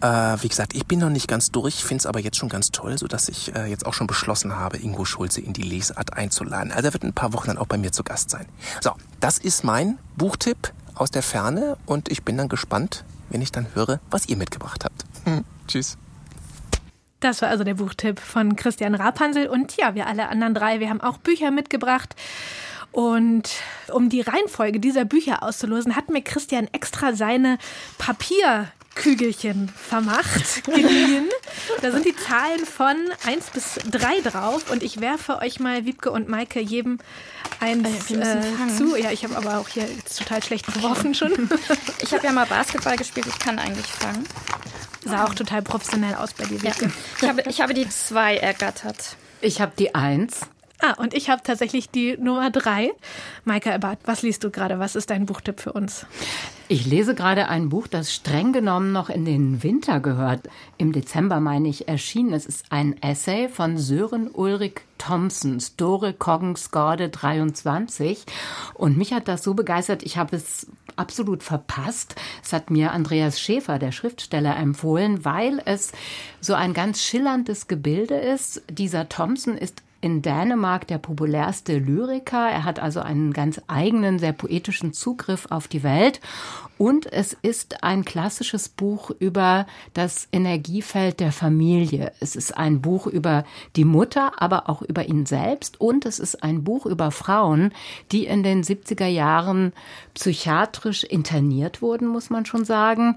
Äh, 0.00 0.06
wie 0.40 0.48
gesagt, 0.48 0.74
ich 0.74 0.86
bin 0.86 1.00
noch 1.00 1.10
nicht 1.10 1.28
ganz 1.28 1.50
durch, 1.50 1.84
finde 1.84 2.02
es 2.02 2.06
aber 2.06 2.20
jetzt 2.20 2.36
schon 2.36 2.48
ganz 2.48 2.70
toll, 2.70 2.96
sodass 2.96 3.28
ich 3.28 3.33
ich 3.34 3.54
äh, 3.54 3.66
jetzt 3.66 3.86
auch 3.86 3.94
schon 3.94 4.06
beschlossen 4.06 4.56
habe, 4.56 4.78
Ingo 4.78 5.04
Schulze 5.04 5.40
in 5.40 5.52
die 5.52 5.62
Lesart 5.62 6.14
einzuladen. 6.14 6.72
Also 6.72 6.88
er 6.88 6.92
wird 6.92 7.02
in 7.02 7.10
ein 7.10 7.14
paar 7.14 7.32
Wochen 7.32 7.48
dann 7.48 7.58
auch 7.58 7.66
bei 7.66 7.78
mir 7.78 7.92
zu 7.92 8.04
Gast 8.04 8.30
sein. 8.30 8.46
So, 8.80 8.92
das 9.20 9.38
ist 9.38 9.64
mein 9.64 9.98
Buchtipp 10.16 10.72
aus 10.94 11.10
der 11.10 11.22
Ferne 11.22 11.76
und 11.86 12.10
ich 12.10 12.22
bin 12.22 12.36
dann 12.36 12.48
gespannt, 12.48 13.04
wenn 13.30 13.42
ich 13.42 13.52
dann 13.52 13.66
höre, 13.74 14.00
was 14.10 14.28
ihr 14.28 14.36
mitgebracht 14.36 14.84
habt. 14.84 15.04
Hm, 15.24 15.44
tschüss. 15.66 15.98
Das 17.20 17.42
war 17.42 17.48
also 17.48 17.64
der 17.64 17.74
Buchtipp 17.74 18.20
von 18.20 18.54
Christian 18.54 18.94
Rapansel. 18.94 19.48
Und 19.48 19.76
ja, 19.76 19.94
wir 19.94 20.06
alle 20.06 20.28
anderen 20.28 20.54
drei, 20.54 20.78
wir 20.78 20.90
haben 20.90 21.00
auch 21.00 21.16
Bücher 21.16 21.50
mitgebracht. 21.50 22.14
Und 22.92 23.50
um 23.92 24.08
die 24.08 24.20
Reihenfolge 24.20 24.78
dieser 24.78 25.04
Bücher 25.04 25.42
auszulosen, 25.42 25.96
hat 25.96 26.10
mir 26.10 26.22
Christian 26.22 26.68
extra 26.72 27.14
seine 27.14 27.58
Papier 27.98 28.68
Kügelchen 28.94 29.68
vermacht, 29.68 30.64
geliehen. 30.64 31.28
Da 31.82 31.90
sind 31.90 32.04
die 32.06 32.14
Zahlen 32.14 32.64
von 32.64 32.96
1 33.26 33.50
bis 33.50 33.74
3 33.90 34.20
drauf 34.20 34.70
und 34.70 34.82
ich 34.82 35.00
werfe 35.00 35.38
euch 35.38 35.60
mal, 35.60 35.84
Wiebke 35.84 36.10
und 36.10 36.28
Maike, 36.28 36.60
jedem 36.60 36.98
eins 37.60 38.10
äh, 38.10 38.76
zu. 38.76 38.96
Ja, 38.96 39.10
ich 39.10 39.24
habe 39.24 39.36
aber 39.36 39.58
auch 39.58 39.68
hier 39.68 39.88
total 40.16 40.42
schlecht 40.42 40.72
geworfen 40.72 41.14
schon. 41.14 41.32
Ich 42.00 42.12
habe 42.12 42.24
ja 42.26 42.32
mal 42.32 42.46
Basketball 42.46 42.96
gespielt, 42.96 43.26
ich 43.26 43.38
kann 43.38 43.58
eigentlich 43.58 43.86
fangen. 43.86 44.26
Sah 45.04 45.24
auch 45.24 45.34
total 45.34 45.62
professionell 45.62 46.14
aus 46.14 46.32
bei 46.34 46.44
dir, 46.44 46.62
Wiebke. 46.62 46.86
Ja. 46.86 46.90
Ich, 47.20 47.28
habe, 47.28 47.42
ich 47.48 47.60
habe 47.60 47.74
die 47.74 47.88
2 47.88 48.36
ergattert. 48.36 49.16
Ich 49.40 49.60
habe 49.60 49.72
die 49.78 49.94
1. 49.94 50.40
Ah, 50.86 50.96
und 50.98 51.14
ich 51.14 51.30
habe 51.30 51.40
tatsächlich 51.42 51.88
die 51.88 52.18
Nummer 52.18 52.50
drei. 52.50 52.90
Maika 53.46 53.74
Ebbert, 53.74 54.00
was 54.04 54.20
liest 54.20 54.44
du 54.44 54.50
gerade? 54.50 54.78
Was 54.78 54.96
ist 54.96 55.08
dein 55.08 55.24
Buchtipp 55.24 55.58
für 55.58 55.72
uns? 55.72 56.04
Ich 56.68 56.84
lese 56.84 57.14
gerade 57.14 57.48
ein 57.48 57.70
Buch, 57.70 57.86
das 57.86 58.12
streng 58.12 58.52
genommen 58.52 58.92
noch 58.92 59.08
in 59.08 59.24
den 59.24 59.62
Winter 59.62 60.00
gehört. 60.00 60.48
Im 60.76 60.92
Dezember, 60.92 61.40
meine 61.40 61.68
ich, 61.68 61.88
erschienen. 61.88 62.34
Es 62.34 62.44
ist 62.44 62.66
ein 62.68 63.02
Essay 63.02 63.48
von 63.48 63.78
Sören 63.78 64.28
Ulrich 64.30 64.82
Thompson, 64.98 65.58
Store 65.58 66.12
Koggensgorde 66.12 67.08
23. 67.08 68.24
Und 68.74 68.98
mich 68.98 69.14
hat 69.14 69.26
das 69.26 69.42
so 69.42 69.54
begeistert, 69.54 70.02
ich 70.02 70.18
habe 70.18 70.36
es 70.36 70.66
absolut 70.96 71.42
verpasst. 71.42 72.14
Es 72.42 72.52
hat 72.52 72.70
mir 72.70 72.92
Andreas 72.92 73.40
Schäfer, 73.40 73.78
der 73.78 73.92
Schriftsteller, 73.92 74.56
empfohlen, 74.56 75.24
weil 75.24 75.62
es 75.64 75.92
so 76.40 76.52
ein 76.52 76.74
ganz 76.74 77.02
schillerndes 77.02 77.68
Gebilde 77.68 78.16
ist. 78.16 78.62
Dieser 78.70 79.08
Thompson 79.08 79.56
ist 79.56 79.82
in 80.04 80.20
Dänemark 80.20 80.86
der 80.86 80.98
populärste 80.98 81.78
Lyriker. 81.78 82.46
Er 82.50 82.64
hat 82.64 82.78
also 82.78 83.00
einen 83.00 83.32
ganz 83.32 83.58
eigenen, 83.68 84.18
sehr 84.18 84.34
poetischen 84.34 84.92
Zugriff 84.92 85.46
auf 85.48 85.66
die 85.66 85.82
Welt. 85.82 86.20
Und 86.76 87.10
es 87.10 87.32
ist 87.40 87.82
ein 87.82 88.04
klassisches 88.04 88.68
Buch 88.68 89.10
über 89.18 89.66
das 89.94 90.28
Energiefeld 90.30 91.20
der 91.20 91.32
Familie. 91.32 92.12
Es 92.20 92.36
ist 92.36 92.54
ein 92.54 92.82
Buch 92.82 93.06
über 93.06 93.44
die 93.76 93.86
Mutter, 93.86 94.42
aber 94.42 94.68
auch 94.68 94.82
über 94.82 95.08
ihn 95.08 95.24
selbst. 95.24 95.80
Und 95.80 96.04
es 96.04 96.18
ist 96.18 96.42
ein 96.42 96.64
Buch 96.64 96.84
über 96.84 97.10
Frauen, 97.10 97.72
die 98.12 98.26
in 98.26 98.42
den 98.42 98.62
70er 98.62 99.06
Jahren 99.06 99.72
psychiatrisch 100.12 101.04
interniert 101.04 101.80
wurden, 101.80 102.08
muss 102.08 102.28
man 102.28 102.44
schon 102.44 102.66
sagen 102.66 103.16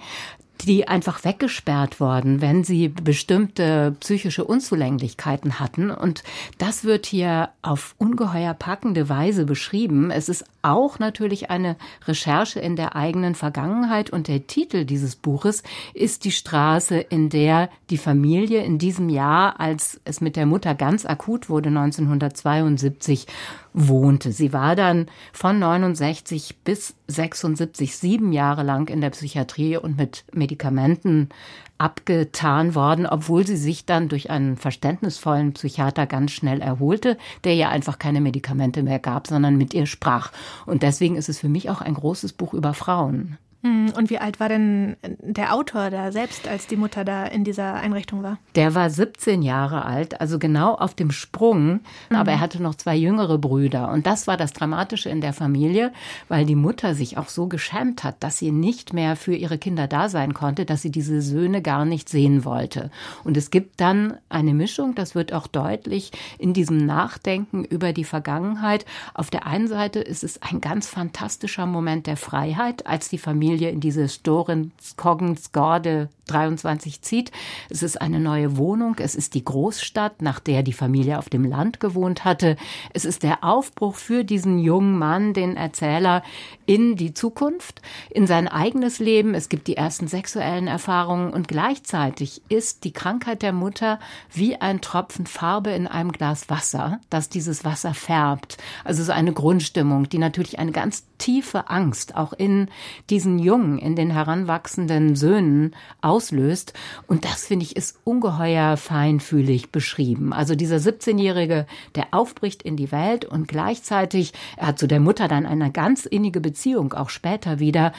die 0.65 0.87
einfach 0.87 1.23
weggesperrt 1.23 1.99
worden, 1.99 2.41
wenn 2.41 2.63
sie 2.63 2.89
bestimmte 2.89 3.95
psychische 3.99 4.43
Unzulänglichkeiten 4.43 5.59
hatten. 5.59 5.91
Und 5.91 6.23
das 6.57 6.83
wird 6.83 7.05
hier 7.05 7.49
auf 7.61 7.95
ungeheuer 7.97 8.53
packende 8.53 9.09
Weise 9.09 9.45
beschrieben. 9.45 10.11
Es 10.11 10.29
ist 10.29 10.45
auch 10.61 10.99
natürlich 10.99 11.49
eine 11.49 11.75
Recherche 12.05 12.59
in 12.59 12.75
der 12.75 12.95
eigenen 12.95 13.35
Vergangenheit 13.35 14.09
und 14.09 14.27
der 14.27 14.47
Titel 14.47 14.85
dieses 14.85 15.15
Buches 15.15 15.63
ist 15.93 16.25
die 16.25 16.31
Straße, 16.31 16.97
in 16.97 17.29
der 17.29 17.69
die 17.89 17.97
Familie 17.97 18.63
in 18.63 18.77
diesem 18.77 19.09
Jahr, 19.09 19.59
als 19.59 19.99
es 20.03 20.21
mit 20.21 20.35
der 20.35 20.45
Mutter 20.45 20.75
ganz 20.75 21.05
akut 21.05 21.49
wurde, 21.49 21.69
1972, 21.69 23.27
wohnte. 23.77 24.31
Sie 24.31 24.53
war 24.53 24.75
dann 24.75 25.05
von 25.31 25.59
69 25.59 26.57
bis 26.63 26.95
76 27.07 27.95
sieben 27.95 28.33
Jahre 28.33 28.63
lang 28.63 28.89
in 28.89 29.01
der 29.01 29.11
Psychiatrie 29.11 29.77
und 29.77 29.97
mit 29.97 30.25
Medikamenten 30.33 31.29
abgetan 31.77 32.73
worden, 32.73 33.05
obwohl 33.05 33.45
sie 33.45 33.55
sich 33.55 33.85
dann 33.85 34.09
durch 34.09 34.31
einen 34.31 34.57
verständnisvollen 34.57 35.53
Psychiater 35.53 36.07
ganz 36.07 36.31
schnell 36.31 36.59
erholte, 36.59 37.17
der 37.43 37.53
ja 37.53 37.69
einfach 37.69 37.99
keine 37.99 38.19
Medikamente 38.19 38.81
mehr 38.81 38.99
gab, 38.99 39.27
sondern 39.27 39.57
mit 39.57 39.75
ihr 39.75 39.85
sprach. 39.85 40.31
Und 40.65 40.81
deswegen 40.81 41.15
ist 41.15 41.29
es 41.29 41.37
für 41.37 41.49
mich 41.49 41.69
auch 41.69 41.81
ein 41.81 41.93
großes 41.93 42.33
Buch 42.33 42.55
über 42.55 42.73
Frauen. 42.73 43.37
Hm, 43.63 43.91
und 43.97 44.11
wie 44.11 44.19
alt 44.19 44.39
war 44.39 44.49
denn 44.49 44.97
der 45.03 45.53
Autor 45.55 45.89
da 45.89 46.11
selbst, 46.11 46.47
als 46.47 46.67
die 46.67 46.75
Mutter 46.75 47.03
da 47.03 47.25
in 47.25 47.43
dieser 47.43 47.73
Einrichtung 47.73 48.21
war? 48.21 48.37
Der 48.55 48.75
war 48.75 48.89
17 48.89 49.41
Jahre 49.41 49.83
alt, 49.83 50.21
also 50.21 50.37
genau 50.37 50.75
auf 50.75 50.93
dem 50.93 51.09
Sprung, 51.09 51.79
mhm. 52.09 52.15
aber 52.15 52.33
er 52.33 52.39
hatte 52.39 52.61
noch 52.61 52.75
zwei 52.75 52.95
jüngere 52.95 53.39
Brüder. 53.39 53.91
Und 53.91 54.05
das 54.05 54.27
war 54.27 54.37
das 54.37 54.53
Dramatische 54.53 55.09
in 55.09 55.21
der 55.21 55.33
Familie, 55.33 55.91
weil 56.27 56.45
die 56.45 56.55
Mutter 56.55 56.93
sich 56.93 57.17
auch 57.17 57.29
so 57.29 57.47
geschämt 57.47 58.03
hat, 58.03 58.21
dass 58.21 58.37
sie 58.37 58.51
nicht 58.51 58.93
mehr 58.93 59.15
für 59.15 59.33
ihre 59.33 59.57
Kinder 59.57 59.87
da 59.87 60.07
sein 60.07 60.35
konnte, 60.35 60.65
dass 60.65 60.83
sie 60.83 60.91
diese 60.91 61.21
Söhne 61.21 61.63
gar 61.63 61.85
nicht 61.85 62.09
sehen 62.09 62.45
wollte. 62.45 62.91
Und 63.23 63.37
es 63.37 63.49
gibt 63.49 63.81
dann 63.81 64.17
eine 64.29 64.53
Mischung, 64.53 64.93
das 64.93 65.15
wird 65.15 65.33
auch 65.33 65.47
deutlich 65.47 66.11
in 66.37 66.53
diesem 66.53 66.85
Nachdenken 66.85 67.63
über 67.63 67.91
die 67.91 68.03
Vergangenheit. 68.03 68.85
Auf 69.15 69.31
der 69.31 69.47
einen 69.47 69.67
Seite 69.67 69.99
ist 69.99 70.23
es 70.23 70.43
ein 70.43 70.61
ganz 70.61 70.87
fantastischer 70.87 71.65
Moment 71.65 72.05
der 72.05 72.17
Freiheit, 72.17 72.85
als 72.85 73.09
die 73.09 73.17
Familie 73.17 73.46
Familie 73.47 73.69
in 73.69 73.79
diese 73.79 74.09
Storens-Koggens-Gorde 74.09 76.09
23 76.27 77.01
zieht. 77.01 77.31
Es 77.69 77.83
ist 77.83 78.01
eine 78.01 78.19
neue 78.19 78.57
Wohnung. 78.57 78.95
Es 78.99 79.15
ist 79.15 79.33
die 79.33 79.43
Großstadt, 79.43 80.21
nach 80.21 80.39
der 80.39 80.63
die 80.63 80.73
Familie 80.73 81.17
auf 81.17 81.29
dem 81.29 81.43
Land 81.43 81.79
gewohnt 81.79 82.25
hatte. 82.25 82.57
Es 82.93 83.05
ist 83.05 83.23
der 83.23 83.43
Aufbruch 83.43 83.95
für 83.95 84.23
diesen 84.23 84.59
jungen 84.59 84.97
Mann, 84.97 85.33
den 85.33 85.57
Erzähler, 85.57 86.23
in 86.65 86.95
die 86.95 87.13
Zukunft, 87.13 87.81
in 88.09 88.27
sein 88.27 88.47
eigenes 88.47 88.99
Leben. 88.99 89.33
Es 89.33 89.49
gibt 89.49 89.67
die 89.67 89.77
ersten 89.77 90.07
sexuellen 90.07 90.67
Erfahrungen 90.67 91.31
und 91.31 91.47
gleichzeitig 91.47 92.41
ist 92.49 92.83
die 92.83 92.91
Krankheit 92.91 93.41
der 93.41 93.53
Mutter 93.53 93.99
wie 94.33 94.57
ein 94.57 94.81
Tropfen 94.81 95.25
Farbe 95.25 95.71
in 95.71 95.87
einem 95.87 96.11
Glas 96.11 96.49
Wasser, 96.49 96.99
das 97.09 97.29
dieses 97.29 97.63
Wasser 97.63 97.93
färbt. 97.93 98.57
Also 98.83 99.03
so 99.03 99.11
eine 99.11 99.33
Grundstimmung, 99.33 100.09
die 100.09 100.17
natürlich 100.17 100.59
eine 100.59 100.71
ganz 100.71 101.05
tiefe 101.17 101.69
Angst 101.69 102.15
auch 102.15 102.33
in 102.33 102.69
diesen 103.09 103.39
Jungen, 103.39 103.79
in 103.79 103.95
den 103.95 104.11
heranwachsenden 104.11 105.15
Söhnen 105.15 105.75
auslöst. 106.17 106.73
Und 107.05 107.25
das 107.25 107.45
finde 107.45 107.65
ich 107.65 107.75
ist 107.75 107.99
ungeheuer 108.03 108.75
feinfühlig 108.75 109.71
beschrieben. 109.71 110.33
Also 110.33 110.55
dieser 110.55 110.77
17-Jährige, 110.77 111.67
der 111.93 112.07
aufbricht 112.11 112.63
in 112.63 112.75
die 112.75 112.91
Welt 112.91 113.23
und 113.23 113.47
gleichzeitig, 113.47 114.33
er 114.57 114.67
hat 114.67 114.79
zu 114.79 114.87
der 114.87 114.99
Mutter 114.99 115.27
dann 115.27 115.45
eine 115.45 115.71
ganz 115.71 116.05
innige 116.05 116.41
Beziehung, 116.41 116.93
auch 116.93 117.09
später 117.09 117.59
wieder, 117.59 117.93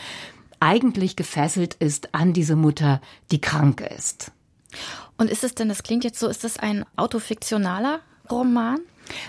eigentlich 0.58 1.14
gefesselt 1.14 1.74
ist 1.74 2.12
an 2.14 2.32
diese 2.32 2.56
Mutter, 2.56 3.00
die 3.30 3.40
krank 3.40 3.80
ist. 3.96 4.32
Und 5.16 5.30
ist 5.30 5.44
es 5.44 5.54
denn, 5.54 5.68
das 5.68 5.84
klingt 5.84 6.02
jetzt 6.02 6.18
so, 6.18 6.26
ist 6.26 6.42
das 6.42 6.58
ein 6.58 6.84
autofiktionaler 6.96 8.00
Roman? 8.28 8.80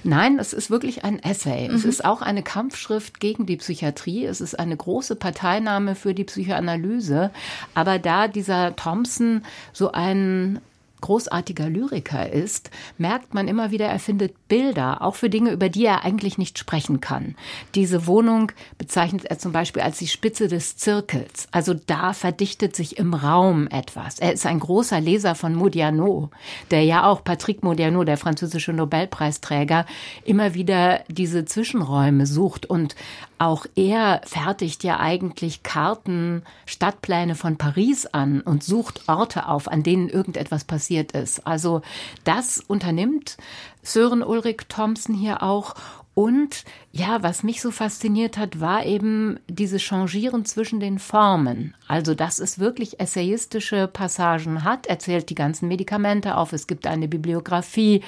Nein, 0.03 0.39
es 0.39 0.53
ist 0.53 0.69
wirklich 0.69 1.03
ein 1.03 1.19
Essay. 1.19 1.67
Mhm. 1.69 1.75
Es 1.75 1.85
ist 1.85 2.05
auch 2.05 2.21
eine 2.21 2.43
Kampfschrift 2.43 3.19
gegen 3.19 3.45
die 3.45 3.57
Psychiatrie. 3.57 4.25
Es 4.25 4.41
ist 4.41 4.57
eine 4.57 4.75
große 4.75 5.15
Parteinahme 5.15 5.95
für 5.95 6.13
die 6.13 6.23
Psychoanalyse. 6.23 7.31
Aber 7.73 7.99
da 7.99 8.27
dieser 8.27 8.75
Thompson 8.75 9.43
so 9.73 9.91
ein 9.91 10.59
großartiger 11.01 11.69
Lyriker 11.69 12.29
ist, 12.31 12.71
merkt 12.97 13.33
man 13.33 13.47
immer 13.47 13.71
wieder, 13.71 13.87
er 13.87 13.99
findet 13.99 14.33
Bilder, 14.49 15.01
auch 15.01 15.15
für 15.15 15.29
Dinge, 15.29 15.51
über 15.51 15.69
die 15.69 15.85
er 15.85 16.03
eigentlich 16.03 16.37
nicht 16.37 16.59
sprechen 16.59 16.99
kann. 16.99 17.35
Diese 17.75 18.05
Wohnung 18.07 18.51
bezeichnet 18.77 19.25
er 19.25 19.39
zum 19.39 19.53
Beispiel 19.53 19.81
als 19.81 19.99
die 19.99 20.07
Spitze 20.07 20.49
des 20.49 20.75
Zirkels. 20.75 21.47
Also 21.51 21.73
da 21.73 22.11
verdichtet 22.13 22.75
sich 22.75 22.97
im 22.97 23.13
Raum 23.13 23.67
etwas. 23.67 24.19
Er 24.19 24.33
ist 24.33 24.45
ein 24.45 24.59
großer 24.59 24.99
Leser 24.99 25.35
von 25.35 25.55
Modiano, 25.55 26.31
der 26.71 26.83
ja 26.83 27.05
auch 27.05 27.23
Patrick 27.23 27.63
Modiano, 27.63 28.03
der 28.03 28.17
französische 28.17 28.73
Nobelpreisträger, 28.73 29.85
immer 30.25 30.53
wieder 30.53 31.01
diese 31.07 31.45
Zwischenräume 31.45 32.25
sucht 32.25 32.65
und 32.65 32.95
auch 33.39 33.65
er 33.75 34.21
fertigt 34.25 34.83
ja 34.83 34.99
eigentlich 34.99 35.63
Karten, 35.63 36.43
Stadtpläne 36.65 37.35
von 37.35 37.57
Paris 37.57 38.05
an 38.05 38.41
und 38.41 38.65
sucht 38.65 39.07
Orte 39.07 39.47
auf, 39.47 39.69
an 39.69 39.81
denen 39.81 40.09
irgendetwas 40.09 40.65
passiert 40.65 41.13
ist. 41.13 41.47
Also 41.47 41.81
das 42.25 42.59
unternimmt 42.67 43.37
Sören 43.81 44.23
Ulrich 44.23 44.61
Thompson 44.67 45.15
hier 45.15 45.43
auch. 45.43 45.75
Und 46.13 46.65
ja, 46.91 47.23
was 47.23 47.43
mich 47.43 47.61
so 47.61 47.71
fasziniert 47.71 48.37
hat, 48.37 48.59
war 48.59 48.85
eben 48.85 49.39
dieses 49.47 49.81
Changieren 49.81 50.43
zwischen 50.43 50.79
den 50.79 50.99
Formen. 50.99 51.75
Also, 51.87 52.13
dass 52.13 52.39
es 52.39 52.59
wirklich 52.59 52.99
essayistische 52.99 53.87
Passagen 53.87 54.63
hat, 54.63 54.87
erzählt 54.87 55.29
die 55.29 55.35
ganzen 55.35 55.69
Medikamente 55.69 56.35
auf, 56.35 56.51
es 56.51 56.67
gibt 56.67 56.87
eine 56.87 57.07
Bibliografie 57.07 58.03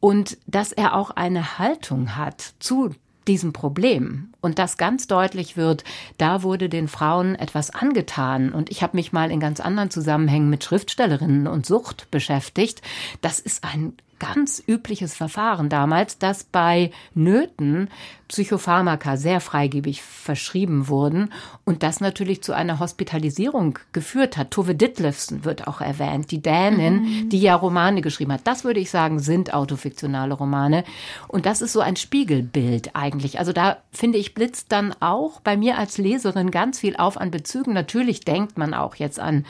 und 0.00 0.38
dass 0.46 0.72
er 0.72 0.96
auch 0.96 1.10
eine 1.10 1.58
Haltung 1.58 2.16
hat 2.16 2.54
zu 2.58 2.90
diesem 3.28 3.52
Problem 3.52 4.32
und 4.40 4.58
das 4.58 4.76
ganz 4.76 5.06
deutlich 5.06 5.56
wird, 5.56 5.84
da 6.18 6.42
wurde 6.42 6.68
den 6.68 6.88
Frauen 6.88 7.34
etwas 7.34 7.70
angetan 7.70 8.52
und 8.52 8.70
ich 8.70 8.82
habe 8.82 8.96
mich 8.96 9.12
mal 9.12 9.30
in 9.30 9.40
ganz 9.40 9.60
anderen 9.60 9.90
Zusammenhängen 9.90 10.50
mit 10.50 10.64
Schriftstellerinnen 10.64 11.46
und 11.46 11.66
Sucht 11.66 12.10
beschäftigt. 12.10 12.82
Das 13.20 13.40
ist 13.40 13.64
ein 13.64 13.94
ganz 14.18 14.62
übliches 14.66 15.14
Verfahren 15.14 15.68
damals, 15.68 16.18
dass 16.18 16.44
bei 16.44 16.90
Nöten 17.14 17.88
Psychopharmaka 18.28 19.16
sehr 19.16 19.40
freigebig 19.40 20.02
verschrieben 20.02 20.88
wurden 20.88 21.32
und 21.64 21.82
das 21.82 22.00
natürlich 22.00 22.42
zu 22.42 22.52
einer 22.52 22.80
Hospitalisierung 22.80 23.78
geführt 23.92 24.36
hat. 24.36 24.50
Tove 24.50 24.74
Ditlevsen 24.74 25.44
wird 25.44 25.68
auch 25.68 25.80
erwähnt, 25.80 26.30
die 26.30 26.42
Dänin, 26.42 27.02
mhm. 27.02 27.28
die 27.28 27.40
ja 27.40 27.54
Romane 27.54 28.00
geschrieben 28.00 28.32
hat. 28.32 28.40
Das 28.44 28.64
würde 28.64 28.80
ich 28.80 28.90
sagen, 28.90 29.20
sind 29.20 29.54
autofiktionale 29.54 30.34
Romane 30.34 30.84
und 31.28 31.46
das 31.46 31.62
ist 31.62 31.72
so 31.72 31.80
ein 31.80 31.96
Spiegelbild 31.96 32.96
eigentlich. 32.96 33.38
Also 33.38 33.52
da 33.52 33.78
finde 33.92 34.18
ich 34.18 34.34
blitzt 34.34 34.72
dann 34.72 34.94
auch 35.00 35.40
bei 35.40 35.56
mir 35.56 35.78
als 35.78 35.96
Leserin 35.96 36.50
ganz 36.50 36.80
viel 36.80 36.96
auf 36.96 37.18
an 37.18 37.30
Bezügen. 37.30 37.72
Natürlich 37.72 38.20
denkt 38.20 38.58
man 38.58 38.74
auch 38.74 38.96
jetzt 38.96 39.20
an 39.20 39.44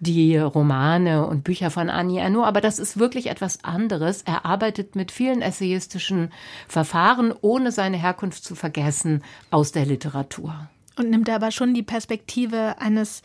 die 0.00 0.36
Romane 0.36 1.26
und 1.26 1.44
Bücher 1.44 1.70
von 1.70 1.88
Annie 1.88 2.20
Ernaux, 2.20 2.46
aber 2.46 2.60
das 2.60 2.78
ist 2.78 2.98
wirklich 2.98 3.28
etwas 3.28 3.64
anderes. 3.64 4.22
Er 4.22 4.44
arbeitet 4.44 4.94
mit 4.94 5.10
vielen 5.10 5.42
essayistischen 5.42 6.32
Verfahren, 6.68 7.32
ohne 7.40 7.72
seine 7.72 7.96
Herkunft 7.96 8.15
Herkunft 8.16 8.44
zu 8.44 8.54
vergessen 8.54 9.22
aus 9.50 9.72
der 9.72 9.84
Literatur. 9.84 10.68
Und 10.98 11.10
nimmt 11.10 11.28
er 11.28 11.36
aber 11.36 11.50
schon 11.50 11.74
die 11.74 11.82
Perspektive 11.82 12.78
eines 12.78 13.22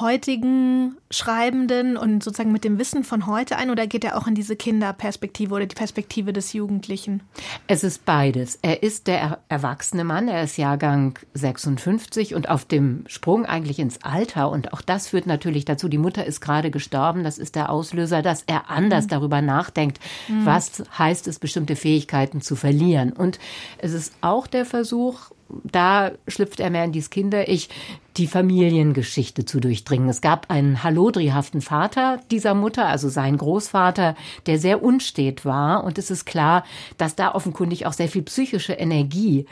heutigen 0.00 0.96
Schreibenden 1.10 1.96
und 1.96 2.22
sozusagen 2.22 2.52
mit 2.52 2.64
dem 2.64 2.78
Wissen 2.78 3.04
von 3.04 3.26
heute 3.26 3.56
ein 3.56 3.70
oder 3.70 3.86
geht 3.86 4.04
er 4.04 4.16
auch 4.16 4.26
in 4.26 4.34
diese 4.34 4.56
Kinderperspektive 4.56 5.54
oder 5.54 5.66
die 5.66 5.74
Perspektive 5.74 6.32
des 6.32 6.52
Jugendlichen? 6.52 7.22
Es 7.66 7.84
ist 7.84 8.04
beides. 8.04 8.58
Er 8.62 8.82
ist 8.82 9.06
der 9.06 9.38
erwachsene 9.48 10.04
Mann, 10.04 10.28
er 10.28 10.42
ist 10.42 10.56
Jahrgang 10.56 11.18
56 11.34 12.34
und 12.34 12.48
auf 12.48 12.64
dem 12.64 13.04
Sprung 13.06 13.46
eigentlich 13.46 13.78
ins 13.78 14.02
Alter 14.02 14.50
und 14.50 14.72
auch 14.72 14.82
das 14.82 15.08
führt 15.08 15.26
natürlich 15.26 15.64
dazu, 15.64 15.88
die 15.88 15.98
Mutter 15.98 16.24
ist 16.24 16.40
gerade 16.40 16.70
gestorben, 16.70 17.22
das 17.22 17.38
ist 17.38 17.54
der 17.54 17.70
Auslöser, 17.70 18.22
dass 18.22 18.42
er 18.46 18.70
anders 18.70 19.04
mhm. 19.04 19.10
darüber 19.10 19.42
nachdenkt, 19.42 20.00
mhm. 20.28 20.44
was 20.44 20.82
heißt 20.98 21.28
es, 21.28 21.38
bestimmte 21.38 21.76
Fähigkeiten 21.76 22.40
zu 22.40 22.56
verlieren. 22.56 23.12
Und 23.12 23.38
es 23.78 23.92
ist 23.92 24.12
auch 24.20 24.46
der 24.46 24.64
Versuch, 24.64 25.30
da 25.48 26.12
schlüpft 26.26 26.60
er 26.60 26.70
mehr 26.70 26.84
in 26.84 26.92
dieses 26.92 27.10
Kinder-Ich, 27.10 27.68
die 28.16 28.26
Familiengeschichte 28.26 29.44
zu 29.44 29.60
durchdringen. 29.60 30.08
Es 30.08 30.20
gab 30.20 30.50
einen 30.50 30.82
hallodrihaften 30.82 31.60
Vater 31.60 32.20
dieser 32.30 32.54
Mutter, 32.54 32.86
also 32.86 33.08
sein 33.08 33.36
Großvater, 33.36 34.16
der 34.46 34.58
sehr 34.58 34.82
unstet 34.82 35.44
war. 35.44 35.84
Und 35.84 35.98
es 35.98 36.10
ist 36.10 36.24
klar, 36.24 36.64
dass 36.96 37.14
da 37.14 37.34
offenkundig 37.34 37.86
auch 37.86 37.92
sehr 37.92 38.08
viel 38.08 38.22
psychische 38.22 38.72
Energie 38.72 39.46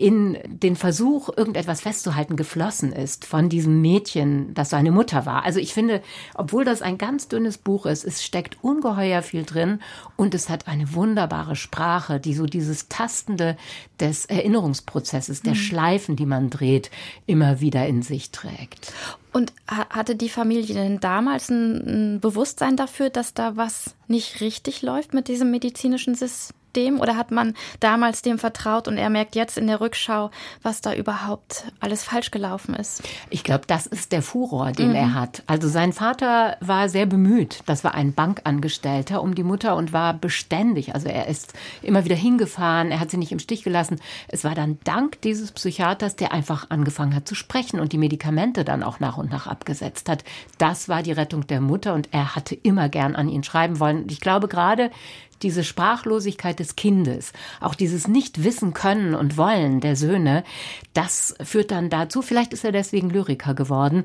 in 0.00 0.38
den 0.46 0.76
Versuch, 0.76 1.28
irgendetwas 1.36 1.82
festzuhalten, 1.82 2.36
geflossen 2.36 2.90
ist 2.90 3.26
von 3.26 3.50
diesem 3.50 3.82
Mädchen, 3.82 4.54
das 4.54 4.70
seine 4.70 4.92
Mutter 4.92 5.26
war. 5.26 5.44
Also 5.44 5.60
ich 5.60 5.74
finde, 5.74 6.00
obwohl 6.34 6.64
das 6.64 6.80
ein 6.80 6.96
ganz 6.96 7.28
dünnes 7.28 7.58
Buch 7.58 7.84
ist, 7.84 8.06
es 8.06 8.24
steckt 8.24 8.56
ungeheuer 8.64 9.20
viel 9.20 9.44
drin 9.44 9.80
und 10.16 10.34
es 10.34 10.48
hat 10.48 10.68
eine 10.68 10.94
wunderbare 10.94 11.54
Sprache, 11.54 12.18
die 12.18 12.32
so 12.32 12.46
dieses 12.46 12.88
Tastende 12.88 13.58
des 14.00 14.24
Erinnerungsprozesses, 14.24 15.42
der 15.42 15.52
mhm. 15.52 15.58
Schleifen, 15.58 16.16
die 16.16 16.26
man 16.26 16.48
dreht, 16.48 16.90
immer 17.26 17.60
wieder 17.60 17.86
in 17.86 18.00
sich 18.00 18.30
trägt. 18.30 18.94
Und 19.34 19.52
hatte 19.66 20.16
die 20.16 20.30
Familie 20.30 20.74
denn 20.74 21.00
damals 21.00 21.50
ein 21.50 22.20
Bewusstsein 22.20 22.76
dafür, 22.76 23.10
dass 23.10 23.34
da 23.34 23.58
was 23.58 23.94
nicht 24.08 24.40
richtig 24.40 24.80
läuft 24.80 25.12
mit 25.12 25.28
diesem 25.28 25.50
medizinischen 25.50 26.14
System? 26.14 26.56
Dem 26.76 27.00
oder 27.00 27.16
hat 27.16 27.30
man 27.30 27.54
damals 27.80 28.22
dem 28.22 28.38
vertraut 28.38 28.88
und 28.88 28.98
er 28.98 29.10
merkt 29.10 29.36
jetzt 29.36 29.58
in 29.58 29.66
der 29.66 29.80
Rückschau, 29.80 30.30
was 30.62 30.80
da 30.80 30.94
überhaupt 30.94 31.64
alles 31.80 32.04
falsch 32.04 32.30
gelaufen 32.30 32.74
ist? 32.74 33.02
Ich 33.30 33.44
glaube, 33.44 33.64
das 33.66 33.86
ist 33.86 34.12
der 34.12 34.22
Furor, 34.22 34.72
den 34.72 34.90
mhm. 34.90 34.94
er 34.94 35.14
hat. 35.14 35.42
Also 35.46 35.68
sein 35.68 35.92
Vater 35.92 36.56
war 36.60 36.88
sehr 36.88 37.06
bemüht. 37.06 37.60
Das 37.66 37.84
war 37.84 37.94
ein 37.94 38.14
Bankangestellter 38.14 39.22
um 39.22 39.34
die 39.34 39.42
Mutter 39.42 39.76
und 39.76 39.92
war 39.92 40.14
beständig. 40.14 40.94
Also 40.94 41.08
er 41.08 41.28
ist 41.28 41.52
immer 41.82 42.04
wieder 42.04 42.16
hingefahren, 42.16 42.90
er 42.90 43.00
hat 43.00 43.10
sie 43.10 43.16
nicht 43.16 43.32
im 43.32 43.38
Stich 43.38 43.62
gelassen. 43.62 44.00
Es 44.28 44.44
war 44.44 44.54
dann 44.54 44.78
dank 44.84 45.20
dieses 45.22 45.52
Psychiaters, 45.52 46.16
der 46.16 46.32
einfach 46.32 46.70
angefangen 46.70 47.14
hat 47.14 47.28
zu 47.28 47.34
sprechen 47.34 47.80
und 47.80 47.92
die 47.92 47.98
Medikamente 47.98 48.64
dann 48.64 48.82
auch 48.82 49.00
nach 49.00 49.16
und 49.16 49.30
nach 49.30 49.46
abgesetzt 49.46 50.08
hat. 50.08 50.24
Das 50.58 50.88
war 50.88 51.02
die 51.02 51.12
Rettung 51.12 51.46
der 51.46 51.60
Mutter 51.60 51.94
und 51.94 52.08
er 52.12 52.34
hatte 52.34 52.54
immer 52.54 52.88
gern 52.88 53.16
an 53.16 53.28
ihn 53.28 53.44
schreiben 53.44 53.80
wollen. 53.80 54.06
ich 54.08 54.20
glaube 54.20 54.48
gerade, 54.48 54.90
diese 55.42 55.64
Sprachlosigkeit 55.64 56.58
des 56.58 56.76
Kindes, 56.76 57.32
auch 57.60 57.74
dieses 57.74 58.08
nicht 58.08 58.44
wissen 58.44 58.74
können 58.74 59.14
und 59.14 59.36
wollen 59.36 59.80
der 59.80 59.96
Söhne, 59.96 60.44
das 60.94 61.34
führt 61.42 61.70
dann 61.70 61.90
dazu, 61.90 62.22
vielleicht 62.22 62.52
ist 62.52 62.64
er 62.64 62.72
deswegen 62.72 63.10
Lyriker 63.10 63.54
geworden, 63.54 64.04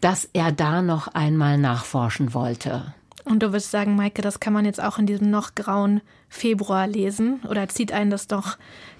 dass 0.00 0.28
er 0.32 0.52
da 0.52 0.82
noch 0.82 1.08
einmal 1.08 1.58
nachforschen 1.58 2.34
wollte. 2.34 2.94
Und 3.24 3.42
du 3.42 3.48
würdest 3.48 3.72
sagen, 3.72 3.96
Maike, 3.96 4.22
das 4.22 4.38
kann 4.38 4.52
man 4.52 4.64
jetzt 4.64 4.80
auch 4.80 4.98
in 4.98 5.06
diesem 5.06 5.30
noch 5.30 5.56
grauen 5.56 6.00
Februar 6.28 6.86
lesen? 6.86 7.40
Oder 7.48 7.68
zieht 7.68 7.92
einen 7.92 8.10
das 8.10 8.28
doch 8.28 8.56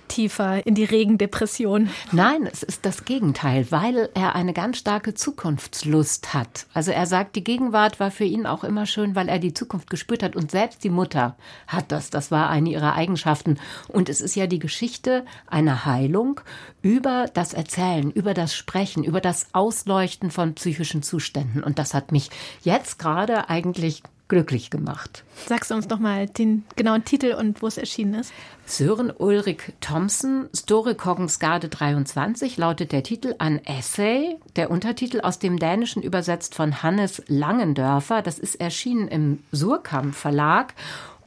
tiefer 0.09 0.67
in 0.67 0.75
die 0.75 0.85
Regendepression. 0.85 1.91
Nein, 2.13 2.49
es 2.51 2.63
ist 2.63 2.87
das 2.87 3.05
Gegenteil, 3.05 3.67
weil 3.71 4.09
er 4.15 4.35
eine 4.35 4.53
ganz 4.53 4.79
starke 4.79 5.15
Zukunftslust 5.15 6.35
hat. 6.35 6.67
Also 6.75 6.93
er 6.93 7.07
sagt, 7.07 7.37
die 7.37 7.45
Gegenwart 7.45 8.01
war 8.01 8.11
für 8.11 8.25
ihn 8.25 8.47
auch 8.47 8.65
immer 8.65 8.87
schön, 8.87 9.15
weil 9.15 9.29
er 9.29 9.39
die 9.39 9.55
Zukunft 9.55 9.91
gespürt 9.91 10.23
hat. 10.23 10.37
Und 10.37 10.51
selbst 10.51 10.85
die 10.85 10.91
Mutter 10.91 11.37
hat 11.67 11.93
das. 11.93 12.11
Das 12.11 12.31
war 12.31 12.49
eine 12.51 12.71
ihrer 12.71 12.95
Eigenschaften. 12.95 13.59
Und 13.89 14.09
es 14.09 14.21
ist 14.21 14.37
ja 14.37 14.47
die 14.47 14.59
Geschichte 14.59 15.25
einer 15.47 15.85
Heilung 15.85 16.41
über 16.83 17.27
das 17.33 17.55
Erzählen, 17.55 18.11
über 18.11 18.35
das 18.35 18.55
Sprechen, 18.55 19.05
über 19.05 19.21
das 19.21 19.49
Ausleuchten 19.53 20.31
von 20.31 20.55
psychischen 20.55 21.03
Zuständen. 21.03 21.63
Und 21.63 21.79
das 21.79 21.95
hat 21.95 22.13
mich 22.13 22.31
jetzt 22.63 22.99
gerade 22.99 23.49
eigentlich 23.49 24.03
glücklich 24.29 24.71
gemacht. 24.71 25.25
Sagst 25.47 25.71
du 25.71 25.75
uns 25.75 25.89
noch 25.89 25.99
mal 25.99 26.27
den 26.27 26.65
genauen 26.75 27.05
Titel 27.05 27.35
und 27.35 27.63
wo 27.63 27.67
es 27.67 27.79
erschienen 27.79 28.15
ist? 28.15 28.33
Sören 28.65 29.13
Ulrich 29.17 29.73
Thompson, 29.81 30.49
Storykogensgarde 30.55 31.69
23 31.69 32.57
lautet 32.57 32.91
der 32.91 33.05
Titel 33.05 33.35
An 33.39 33.61
Essay, 33.65 34.37
der 34.57 34.71
Untertitel 34.71 35.21
aus 35.21 35.39
dem 35.39 35.59
Dänischen 35.59 36.03
übersetzt 36.03 36.55
von 36.55 36.83
Hannes 36.83 37.23
Langendörfer. 37.29 38.23
Das 38.23 38.39
ist 38.39 38.57
erschienen 38.57 39.07
im 39.09 39.45
Surkamp 39.53 40.15
Verlag 40.15 40.75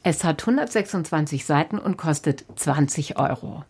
es 0.02 0.24
hat 0.24 0.42
126 0.42 1.44
Seiten 1.44 1.78
und 1.78 1.96
kostet 1.98 2.44
20 2.56 3.18
Euro. 3.18 3.64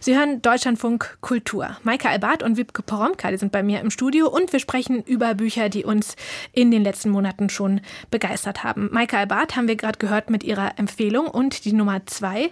Sie 0.00 0.16
hören 0.16 0.40
Deutschlandfunk 0.40 1.18
Kultur. 1.20 1.76
Maike 1.82 2.08
Albert 2.08 2.42
und 2.42 2.56
Wiebke 2.56 2.82
Poromka, 2.82 3.30
die 3.30 3.36
sind 3.36 3.50
bei 3.50 3.62
mir 3.62 3.80
im 3.80 3.90
Studio 3.90 4.28
und 4.28 4.52
wir 4.52 4.60
sprechen 4.60 5.02
über 5.02 5.34
Bücher, 5.34 5.68
die 5.68 5.84
uns 5.84 6.14
in 6.52 6.70
den 6.70 6.84
letzten 6.84 7.10
Monaten 7.10 7.48
schon 7.48 7.80
begeistert 8.10 8.62
haben. 8.62 8.90
Maike 8.92 9.18
Albert 9.18 9.56
haben 9.56 9.66
wir 9.66 9.76
gerade 9.76 9.98
gehört 9.98 10.30
mit 10.30 10.44
ihrer 10.44 10.78
Empfehlung 10.78 11.26
und 11.26 11.64
die 11.64 11.72
Nummer 11.72 12.06
zwei 12.06 12.50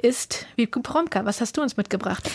ist 0.00 0.46
Wiebke 0.56 0.80
Poromka. 0.80 1.24
Was 1.24 1.40
hast 1.40 1.56
du 1.56 1.62
uns 1.62 1.76
mitgebracht? 1.76 2.28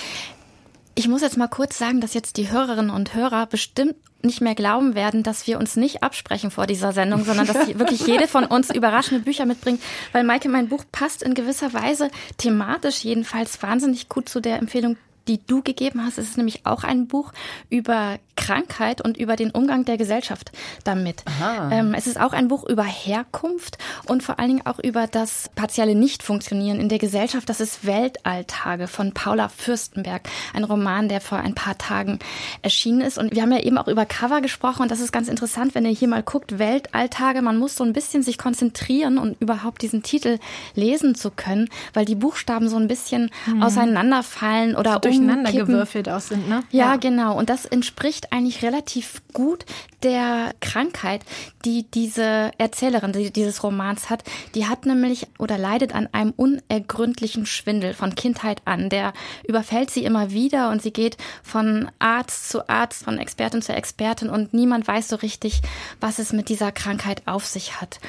Ich 0.98 1.08
muss 1.08 1.22
jetzt 1.22 1.38
mal 1.38 1.48
kurz 1.48 1.78
sagen, 1.78 2.02
dass 2.02 2.16
jetzt 2.16 2.38
die 2.38 2.50
Hörerinnen 2.50 2.90
und 2.90 3.14
Hörer 3.14 3.46
bestimmt 3.46 3.94
nicht 4.24 4.42
mehr 4.42 4.56
glauben 4.56 4.96
werden, 4.96 5.22
dass 5.22 5.46
wir 5.46 5.60
uns 5.60 5.76
nicht 5.76 6.02
absprechen 6.02 6.50
vor 6.50 6.66
dieser 6.66 6.92
Sendung, 6.92 7.24
sondern 7.24 7.46
dass 7.46 7.68
wirklich 7.78 8.08
jede 8.08 8.28
von 8.28 8.46
uns 8.46 8.74
überraschende 8.74 9.24
Bücher 9.24 9.46
mitbringt, 9.46 9.80
weil 10.12 10.24
Maike, 10.24 10.50
mein 10.50 10.70
Buch 10.70 10.84
passt 10.92 11.22
in 11.22 11.36
gewisser 11.36 11.72
Weise 11.72 12.10
thematisch 12.38 13.04
jedenfalls 13.04 13.62
wahnsinnig 13.62 14.10
gut 14.10 14.28
zu 14.28 14.40
der 14.40 14.58
Empfehlung, 14.58 14.98
die 15.28 15.40
du 15.46 15.62
gegeben 15.62 16.04
hast. 16.04 16.18
Es 16.18 16.30
ist 16.30 16.38
nämlich 16.38 16.66
auch 16.66 16.84
ein 16.84 17.06
Buch 17.06 17.32
über 17.70 18.18
Krankheit 18.38 19.02
und 19.02 19.18
über 19.18 19.36
den 19.36 19.52
Umgang 19.52 19.84
der 19.84 19.98
Gesellschaft 19.98 20.52
damit. 20.86 21.24
Ähm, 21.72 21.94
es 21.94 22.08
ist 22.08 22.20
auch 22.20 22.32
ein 22.32 22.48
Buch 22.48 22.64
über 22.64 22.84
Herkunft 22.84 23.78
und 24.06 24.24
vor 24.24 24.40
allen 24.40 24.50
Dingen 24.50 24.66
auch 24.66 24.80
über 24.80 25.08
das 25.08 25.50
partielle 25.56 25.96
Nichtfunktionieren 25.96 26.80
in 26.80 26.88
der 26.88 27.00
Gesellschaft. 27.00 27.50
Das 27.50 27.60
ist 27.60 27.86
Weltalltage 27.86 28.88
von 28.88 29.14
Paula 29.14 29.50
Fürstenberg, 29.50 30.22
ein 30.54 30.64
Roman, 30.64 31.10
der 31.10 31.20
vor 31.20 31.40
ein 31.40 31.56
paar 31.56 31.78
Tagen 31.78 32.20
erschienen 32.62 33.02
ist. 33.02 33.18
Und 33.18 33.36
wir 33.36 33.42
haben 33.42 33.52
ja 33.52 33.60
eben 33.60 33.78
auch 33.78 33.88
über 33.88 34.06
Cover 34.06 34.42
gesprochen 34.42 34.84
und 34.84 34.92
das 34.92 35.00
ist 35.00 35.12
ganz 35.12 35.28
interessant, 35.28 35.76
wenn 35.76 35.86
ihr 35.86 35.92
hier 35.92 36.08
mal 36.08 36.24
guckt, 36.24 36.60
Weltalltage. 36.60 37.42
Man 37.42 37.58
muss 37.58 37.76
so 37.76 37.84
ein 37.84 37.94
bisschen 37.94 38.24
sich 38.24 38.38
konzentrieren 38.38 39.18
und 39.18 39.28
um 39.28 39.36
überhaupt 39.40 39.82
diesen 39.82 40.04
Titel 40.04 40.40
lesen 40.76 41.16
zu 41.16 41.32
können, 41.32 41.70
weil 41.94 42.06
die 42.06 42.16
Buchstaben 42.16 42.70
so 42.70 42.78
ein 42.78 42.88
bisschen 42.88 43.30
mhm. 43.46 43.64
auseinanderfallen 43.64 44.76
oder 44.76 45.00
durcheinander 45.00 45.52
gewürfelt 45.52 46.08
aus 46.10 46.30
sind, 46.30 46.48
ne? 46.48 46.64
Ja, 46.72 46.92
ja, 46.92 46.96
genau. 46.98 47.38
Und 47.38 47.50
das 47.50 47.66
entspricht 47.66 48.27
eigentlich 48.32 48.64
relativ 48.64 49.22
gut 49.34 49.66
der 50.04 50.54
Krankheit, 50.60 51.24
die 51.66 51.84
diese 51.90 52.52
Erzählerin 52.58 53.14
die 53.14 53.32
dieses 53.32 53.64
Romans 53.64 54.10
hat. 54.10 54.24
Die 54.56 54.68
hat 54.68 54.86
nämlich 54.86 55.28
oder 55.40 55.58
leidet 55.58 55.94
an 55.96 56.08
einem 56.12 56.34
unergründlichen 56.36 57.46
Schwindel 57.46 57.94
von 57.94 58.16
Kindheit 58.16 58.62
an. 58.66 58.90
Der 58.90 59.14
überfällt 59.48 59.90
sie 59.90 60.04
immer 60.04 60.32
wieder 60.32 60.70
und 60.70 60.82
sie 60.82 60.92
geht 60.92 61.18
von 61.44 61.90
Arzt 62.00 62.50
zu 62.50 62.70
Arzt, 62.70 63.04
von 63.04 63.18
Expertin 63.18 63.62
zu 63.62 63.74
Expertin 63.74 64.30
und 64.30 64.54
niemand 64.54 64.88
weiß 64.88 65.08
so 65.08 65.16
richtig, 65.18 65.62
was 66.00 66.20
es 66.20 66.34
mit 66.34 66.50
dieser 66.50 66.72
Krankheit 66.72 67.24
auf 67.26 67.46
sich 67.46 67.82
hat. 67.82 68.00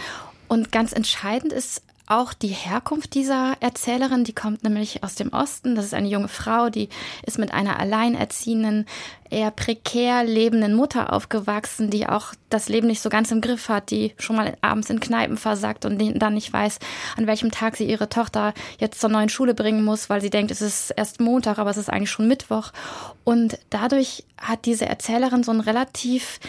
Und 0.48 0.72
ganz 0.72 0.92
entscheidend 0.92 1.52
ist 1.52 1.82
auch 2.08 2.32
die 2.32 2.48
Herkunft 2.48 3.14
dieser 3.14 3.56
Erzählerin. 3.60 4.24
Die 4.24 4.34
kommt 4.34 4.64
nämlich 4.64 5.04
aus 5.04 5.14
dem 5.14 5.32
Osten. 5.32 5.74
Das 5.74 5.84
ist 5.84 5.94
eine 5.94 6.08
junge 6.08 6.28
Frau, 6.28 6.70
die 6.70 6.88
ist 7.26 7.38
mit 7.38 7.52
einer 7.52 7.78
alleinerziehenden, 7.78 8.86
eher 9.30 9.50
prekär 9.50 10.24
lebenden 10.24 10.74
Mutter 10.74 11.12
aufgewachsen, 11.12 11.90
die 11.90 12.08
auch 12.08 12.32
das 12.48 12.70
Leben 12.70 12.86
nicht 12.86 13.02
so 13.02 13.10
ganz 13.10 13.30
im 13.30 13.42
Griff 13.42 13.68
hat, 13.68 13.90
die 13.90 14.14
schon 14.18 14.36
mal 14.36 14.56
abends 14.62 14.88
in 14.88 15.00
Kneipen 15.00 15.36
versagt 15.36 15.84
und 15.84 15.98
dann 16.18 16.34
nicht 16.34 16.50
weiß, 16.50 16.78
an 17.16 17.26
welchem 17.26 17.50
Tag 17.50 17.76
sie 17.76 17.84
ihre 17.84 18.08
Tochter 18.08 18.54
jetzt 18.78 19.00
zur 19.00 19.10
neuen 19.10 19.28
Schule 19.28 19.52
bringen 19.52 19.84
muss, 19.84 20.08
weil 20.08 20.22
sie 20.22 20.30
denkt, 20.30 20.50
es 20.50 20.62
ist 20.62 20.92
erst 20.92 21.20
Montag, 21.20 21.58
aber 21.58 21.71
es 21.71 21.76
ist 21.76 21.90
eigentlich 21.90 22.10
schon 22.10 22.26
Mittwoch. 22.26 22.73
Und 23.25 23.58
dadurch 23.68 24.25
hat 24.38 24.64
diese 24.64 24.86
Erzählerin 24.86 25.42
so 25.42 25.52
ein 25.52 25.60
relativ 25.60 26.40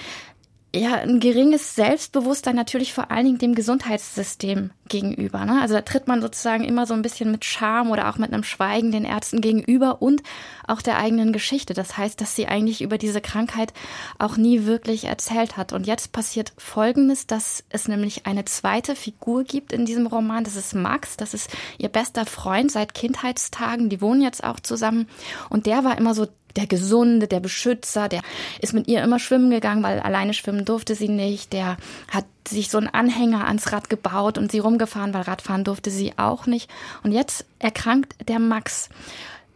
ja, 0.76 0.96
ein 0.98 1.20
geringes 1.20 1.74
Selbstbewusstsein 1.74 2.56
natürlich 2.56 2.94
vor 2.94 3.10
allen 3.10 3.26
Dingen 3.26 3.38
dem 3.40 3.56
Gesundheitssystem 3.56 4.70
gegenüber. 4.88 5.44
Ne? 5.46 5.60
Also 5.62 5.74
da 5.74 5.82
tritt 5.82 6.08
man 6.08 6.22
sozusagen 6.22 6.64
immer 6.64 6.86
so 6.86 6.94
ein 6.94 7.02
bisschen 7.02 7.32
mit 7.32 7.44
Scham 7.44 7.90
oder 7.90 8.08
auch 8.08 8.18
mit 8.18 8.32
einem 8.32 8.44
Schweigen 8.44 8.92
den 8.92 9.04
Ärzten 9.04 9.42
gegenüber 9.42 10.02
und 10.02 10.22
auch 10.68 10.84
der 10.84 11.00
eigenen 11.00 11.34
Geschichte. 11.34 11.74
Das 11.74 11.98
heißt, 11.98 12.22
dass 12.22 12.36
sie 12.36 12.48
eigentlich 12.48 12.82
über 12.82 13.00
diese 13.00 13.20
Krankheit 13.20 13.74
auch 14.20 14.38
nie 14.38 14.66
wirklich 14.66 15.06
erzählt 15.06 15.58
hat. 15.58 15.74
Und 15.74 15.88
jetzt 15.88 16.12
passiert 16.12 16.54
Folgendes, 16.58 17.26
dass 17.26 17.64
es 17.70 17.88
nämlich 17.88 18.28
eine 18.28 18.46
zweite 18.46 18.96
Figur 18.96 19.46
gibt 19.46 19.74
in 19.74 19.86
diesem 19.86 20.06
Roman. 20.06 20.44
Das 20.44 20.56
ist 20.56 20.76
Max. 20.76 21.18
Das 21.18 21.34
ist 21.34 21.50
ihr 21.80 21.90
bester 21.90 22.28
Freund 22.28 22.72
seit 22.72 22.94
Kindheitstagen. 22.94 23.90
Die 23.90 24.02
wohnen 24.02 24.22
jetzt 24.22 24.44
auch 24.44 24.60
zusammen. 24.60 25.08
Und 25.50 25.66
der 25.66 25.84
war 25.84 25.98
immer 25.98 26.14
so 26.14 26.28
der 26.56 26.68
Gesunde, 26.68 27.28
der 27.28 27.40
Beschützer, 27.40 28.10
der 28.10 28.22
ist 28.60 28.74
mit 28.74 28.88
ihr 28.88 29.04
immer 29.04 29.20
schwimmen 29.20 29.50
gegangen, 29.50 29.84
weil 29.84 30.00
alleine 30.00 30.34
schwimmen 30.34 30.66
durfte 30.66 30.96
sie 30.96 31.10
nicht. 31.10 31.54
Der 31.54 31.78
hat 32.12 32.26
sich 32.48 32.70
so 32.70 32.78
einen 32.78 32.88
Anhänger 32.88 33.48
ans 33.48 33.72
Rad 33.72 33.90
gebaut 33.90 34.38
und 34.38 34.52
sie 34.52 34.60
rumgefahren, 34.60 35.14
weil 35.14 35.22
Radfahren 35.22 35.64
durfte 35.64 35.92
sie 35.92 36.14
auch 36.18 36.46
nicht. 36.46 36.70
Und 37.04 37.12
jetzt 37.12 37.46
erkrankt 37.60 38.16
der 38.28 38.40
Max 38.40 38.90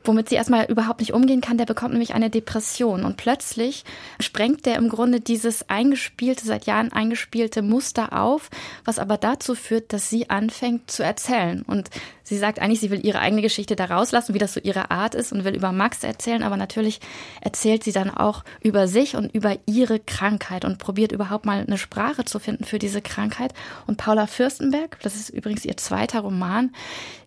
womit 0.04 0.30
sie 0.30 0.36
erstmal 0.36 0.66
überhaupt 0.66 1.00
nicht 1.00 1.14
umgehen 1.14 1.42
kann, 1.42 1.58
der 1.58 1.66
bekommt 1.66 1.94
nämlich 1.94 2.14
eine 2.14 2.30
Depression. 2.30 3.06
Und 3.06 3.18
plötzlich 3.18 3.84
sprengt 4.20 4.66
der 4.66 4.76
im 4.76 4.90
Grunde 4.90 5.20
dieses 5.20 5.70
eingespielte, 5.70 6.46
seit 6.46 6.66
Jahren 6.66 6.92
eingespielte 6.92 7.62
Muster 7.62 8.14
auf, 8.14 8.50
was 8.86 9.00
aber 9.00 9.18
dazu 9.18 9.56
führt, 9.56 9.94
dass 9.94 10.10
sie 10.10 10.30
anfängt 10.30 10.92
zu 10.92 11.04
erzählen. 11.04 11.64
Und 11.64 11.90
sie 12.24 12.38
sagt 12.38 12.60
eigentlich, 12.60 12.80
sie 12.80 12.92
will 12.92 13.06
ihre 13.06 13.20
eigene 13.20 13.42
Geschichte 13.42 13.76
da 13.76 13.86
rauslassen, 13.86 14.34
wie 14.34 14.40
das 14.40 14.54
so 14.54 14.60
ihre 14.60 14.92
Art 14.92 15.16
ist 15.16 15.32
und 15.32 15.44
will 15.44 15.56
über 15.56 15.72
Max 15.72 16.04
erzählen, 16.04 16.44
aber 16.44 16.58
natürlich 16.58 17.00
erzählt 17.42 17.84
sie 17.84 17.92
dann 17.92 18.10
auch 18.10 18.44
über 18.62 18.88
sich 18.88 19.16
und 19.16 19.34
über 19.34 19.58
ihre 19.66 20.00
Krankheit 20.00 20.66
und 20.66 20.80
probiert 20.80 21.12
überhaupt 21.12 21.46
mal 21.46 21.64
eine 21.66 21.78
Sprache 21.78 22.26
zu 22.26 22.40
finden 22.40 22.66
für 22.66 22.80
diese 22.80 23.02
Krankheit. 23.02 23.54
Und 23.88 23.98
Paula 23.98 24.28
Fürstenberg, 24.28 24.98
das 25.02 25.16
ist 25.16 25.30
übrigens 25.30 25.66
ihr 25.66 25.78
zweiter 25.78 26.22
Roman, 26.22 26.72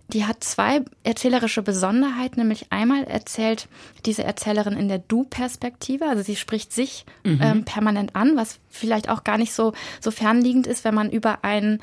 die 0.08 0.24
hat 0.24 0.44
zwei 0.44 0.82
erzählerische 1.02 1.62
Besonderheiten, 1.62 2.40
nämlich 2.40 2.66
einmal 2.70 3.04
erzählt 3.04 3.68
diese 4.04 4.22
Erzählerin 4.22 4.74
in 4.74 4.88
der 4.88 4.98
Du-Perspektive, 4.98 6.06
also 6.06 6.22
sie 6.22 6.36
spricht 6.36 6.72
sich 6.72 7.04
mhm. 7.24 7.40
ähm, 7.42 7.64
permanent 7.64 8.14
an, 8.14 8.36
was 8.36 8.58
vielleicht 8.70 9.08
auch 9.08 9.24
gar 9.24 9.38
nicht 9.38 9.52
so, 9.52 9.72
so 10.00 10.10
fernliegend 10.10 10.66
ist, 10.66 10.84
wenn 10.84 10.94
man 10.94 11.10
über 11.10 11.44
einen 11.44 11.80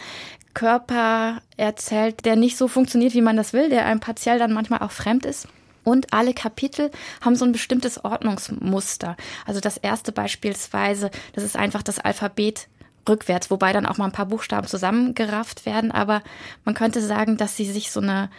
Körper 0.53 1.41
erzählt, 1.57 2.25
der 2.25 2.35
nicht 2.35 2.57
so 2.57 2.67
funktioniert, 2.67 3.13
wie 3.13 3.21
man 3.21 3.35
das 3.35 3.53
will, 3.53 3.69
der 3.69 3.85
einem 3.85 3.99
partiell 3.99 4.39
dann 4.39 4.53
manchmal 4.53 4.79
auch 4.81 4.91
fremd 4.91 5.25
ist. 5.25 5.47
Und 5.83 6.13
alle 6.13 6.33
Kapitel 6.33 6.91
haben 7.21 7.35
so 7.35 7.43
ein 7.43 7.51
bestimmtes 7.51 8.03
Ordnungsmuster. 8.05 9.17
Also 9.45 9.59
das 9.59 9.77
erste 9.77 10.11
beispielsweise, 10.13 11.11
das 11.33 11.43
ist 11.43 11.57
einfach 11.57 11.83
das 11.83 11.99
Alphabet 11.99 12.67
rückwärts, 13.07 13.51
wobei 13.51 13.73
dann 13.73 13.85
auch 13.85 13.97
mal 13.97 14.05
ein 14.05 14.11
paar 14.11 14.25
Buchstaben 14.25 14.67
zusammengerafft 14.67 15.65
werden. 15.65 15.91
Aber 15.91 16.21
man 16.65 16.75
könnte 16.75 17.01
sagen, 17.01 17.37
dass 17.37 17.57
sie 17.57 17.65
sich 17.65 17.91
so 17.91 17.99
eine 17.99 18.29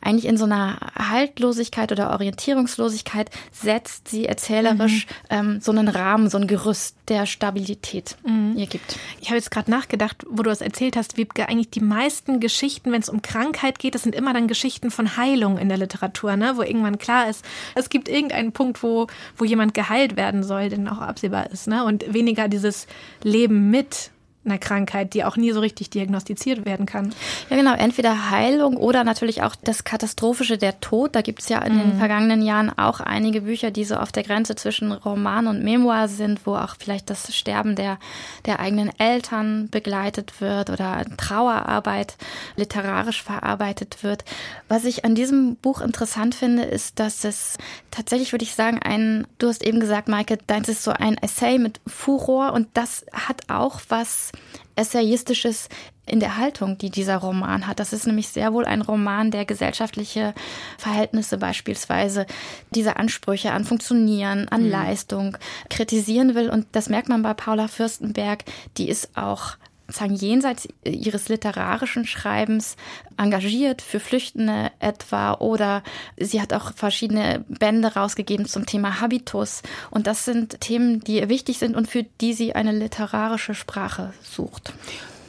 eigentlich 0.00 0.26
in 0.26 0.36
so 0.36 0.44
einer 0.44 0.78
Haltlosigkeit 0.96 1.90
oder 1.92 2.10
Orientierungslosigkeit 2.10 3.30
setzt 3.52 4.08
sie 4.08 4.26
erzählerisch 4.26 5.06
mhm. 5.06 5.12
ähm, 5.30 5.60
so 5.60 5.72
einen 5.72 5.88
Rahmen, 5.88 6.30
so 6.30 6.38
ein 6.38 6.46
Gerüst 6.46 6.96
der 7.08 7.26
Stabilität 7.26 8.16
mhm. 8.24 8.54
ihr 8.56 8.66
gibt. 8.66 8.98
Ich 9.20 9.28
habe 9.28 9.36
jetzt 9.36 9.50
gerade 9.50 9.70
nachgedacht, 9.70 10.24
wo 10.28 10.42
du 10.42 10.50
das 10.50 10.60
erzählt 10.60 10.96
hast, 10.96 11.16
Wiebke, 11.16 11.48
eigentlich 11.48 11.70
die 11.70 11.80
meisten 11.80 12.38
Geschichten, 12.40 12.92
wenn 12.92 13.02
es 13.02 13.08
um 13.08 13.22
Krankheit 13.22 13.78
geht, 13.78 13.94
das 13.94 14.02
sind 14.02 14.14
immer 14.14 14.32
dann 14.32 14.46
Geschichten 14.46 14.90
von 14.90 15.16
Heilung 15.16 15.58
in 15.58 15.68
der 15.68 15.78
Literatur, 15.78 16.36
ne? 16.36 16.52
wo 16.56 16.62
irgendwann 16.62 16.98
klar 16.98 17.28
ist, 17.28 17.44
es 17.74 17.90
gibt 17.90 18.08
irgendeinen 18.08 18.52
Punkt, 18.52 18.82
wo, 18.82 19.08
wo 19.36 19.44
jemand 19.44 19.74
geheilt 19.74 20.16
werden 20.16 20.44
soll, 20.44 20.68
der 20.68 20.78
auch 20.92 21.00
absehbar 21.00 21.50
ist. 21.50 21.66
Ne? 21.66 21.84
Und 21.84 22.12
weniger 22.12 22.48
dieses 22.48 22.86
Leben 23.22 23.70
mit 23.70 24.10
einer 24.50 24.58
Krankheit, 24.58 25.14
die 25.14 25.24
auch 25.24 25.36
nie 25.36 25.52
so 25.52 25.60
richtig 25.60 25.90
diagnostiziert 25.90 26.64
werden 26.64 26.86
kann. 26.86 27.14
Ja, 27.50 27.56
genau. 27.56 27.74
Entweder 27.74 28.30
Heilung 28.30 28.76
oder 28.76 29.04
natürlich 29.04 29.42
auch 29.42 29.54
das 29.56 29.84
Katastrophische, 29.84 30.58
der 30.58 30.80
Tod. 30.80 31.14
Da 31.14 31.22
gibt 31.22 31.40
es 31.42 31.48
ja 31.48 31.60
in 31.60 31.74
mhm. 31.74 31.80
den 31.80 31.98
vergangenen 31.98 32.42
Jahren 32.42 32.76
auch 32.76 33.00
einige 33.00 33.42
Bücher, 33.42 33.70
die 33.70 33.84
so 33.84 33.96
auf 33.96 34.12
der 34.12 34.22
Grenze 34.22 34.56
zwischen 34.56 34.92
Roman 34.92 35.46
und 35.46 35.62
Memoir 35.62 36.08
sind, 36.08 36.46
wo 36.46 36.54
auch 36.54 36.76
vielleicht 36.78 37.10
das 37.10 37.34
Sterben 37.34 37.76
der, 37.76 37.98
der 38.46 38.60
eigenen 38.60 38.90
Eltern 38.98 39.68
begleitet 39.70 40.40
wird 40.40 40.70
oder 40.70 41.04
Trauerarbeit 41.16 42.16
literarisch 42.56 43.22
verarbeitet 43.22 44.02
wird. 44.02 44.24
Was 44.68 44.84
ich 44.84 45.04
an 45.04 45.14
diesem 45.14 45.56
Buch 45.56 45.80
interessant 45.80 46.34
finde, 46.34 46.62
ist, 46.62 46.98
dass 46.98 47.24
es 47.24 47.58
tatsächlich, 47.90 48.32
würde 48.32 48.44
ich 48.44 48.54
sagen, 48.54 48.78
ein, 48.82 49.26
du 49.38 49.48
hast 49.48 49.62
eben 49.62 49.80
gesagt, 49.80 50.08
Maike, 50.08 50.38
deins 50.46 50.68
ist 50.68 50.82
so 50.82 50.90
ein 50.90 51.16
Essay 51.18 51.58
mit 51.58 51.80
Furor 51.86 52.52
und 52.52 52.68
das 52.74 53.04
hat 53.12 53.42
auch 53.48 53.80
was 53.88 54.32
Essayistisches 54.76 55.68
in 56.06 56.20
der 56.20 56.36
Haltung, 56.36 56.78
die 56.78 56.90
dieser 56.90 57.16
Roman 57.16 57.66
hat. 57.66 57.80
Das 57.80 57.92
ist 57.92 58.06
nämlich 58.06 58.28
sehr 58.28 58.52
wohl 58.52 58.64
ein 58.64 58.80
Roman, 58.80 59.30
der 59.30 59.44
gesellschaftliche 59.44 60.34
Verhältnisse 60.78 61.36
beispielsweise, 61.36 62.26
diese 62.70 62.96
Ansprüche 62.96 63.52
an 63.52 63.64
Funktionieren, 63.64 64.48
an 64.48 64.64
mhm. 64.64 64.70
Leistung 64.70 65.36
kritisieren 65.68 66.34
will. 66.34 66.48
Und 66.48 66.66
das 66.72 66.88
merkt 66.88 67.08
man 67.08 67.22
bei 67.22 67.34
Paula 67.34 67.68
Fürstenberg. 67.68 68.44
Die 68.76 68.88
ist 68.88 69.16
auch 69.16 69.56
sagen, 69.88 70.14
jenseits 70.14 70.68
ihres 70.84 71.28
literarischen 71.28 72.06
Schreibens 72.06 72.76
engagiert 73.16 73.82
für 73.82 74.00
Flüchtende 74.00 74.70
etwa 74.80 75.34
oder 75.34 75.82
sie 76.16 76.40
hat 76.40 76.52
auch 76.52 76.72
verschiedene 76.74 77.44
Bände 77.48 77.94
rausgegeben 77.94 78.46
zum 78.46 78.66
Thema 78.66 79.00
Habitus 79.00 79.62
und 79.90 80.06
das 80.06 80.24
sind 80.24 80.60
Themen, 80.60 81.00
die 81.00 81.16
ihr 81.16 81.28
wichtig 81.28 81.58
sind 81.58 81.74
und 81.74 81.88
für 81.88 82.04
die 82.20 82.34
sie 82.34 82.54
eine 82.54 82.72
literarische 82.72 83.54
Sprache 83.54 84.12
sucht. 84.22 84.74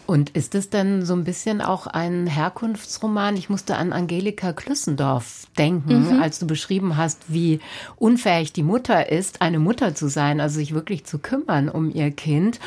Und 0.09 0.31
ist 0.31 0.55
es 0.55 0.71
denn 0.71 1.05
so 1.05 1.13
ein 1.13 1.23
bisschen 1.23 1.61
auch 1.61 1.85
ein 1.85 2.25
Herkunftsroman? 2.25 3.37
Ich 3.37 3.47
musste 3.47 3.75
an 3.75 3.93
Angelika 3.93 4.53
Klüssendorf 4.53 5.45
denken, 5.55 6.15
mhm. 6.15 6.19
als 6.19 6.39
du 6.39 6.47
beschrieben 6.47 6.97
hast, 6.97 7.25
wie 7.27 7.59
unfähig 7.95 8.51
die 8.51 8.63
Mutter 8.63 9.11
ist, 9.11 9.43
eine 9.43 9.59
Mutter 9.59 9.93
zu 9.93 10.07
sein, 10.07 10.41
also 10.41 10.55
sich 10.55 10.73
wirklich 10.73 11.05
zu 11.05 11.19
kümmern 11.19 11.69
um 11.69 11.93
ihr 11.93 12.09
Kind. 12.09 12.59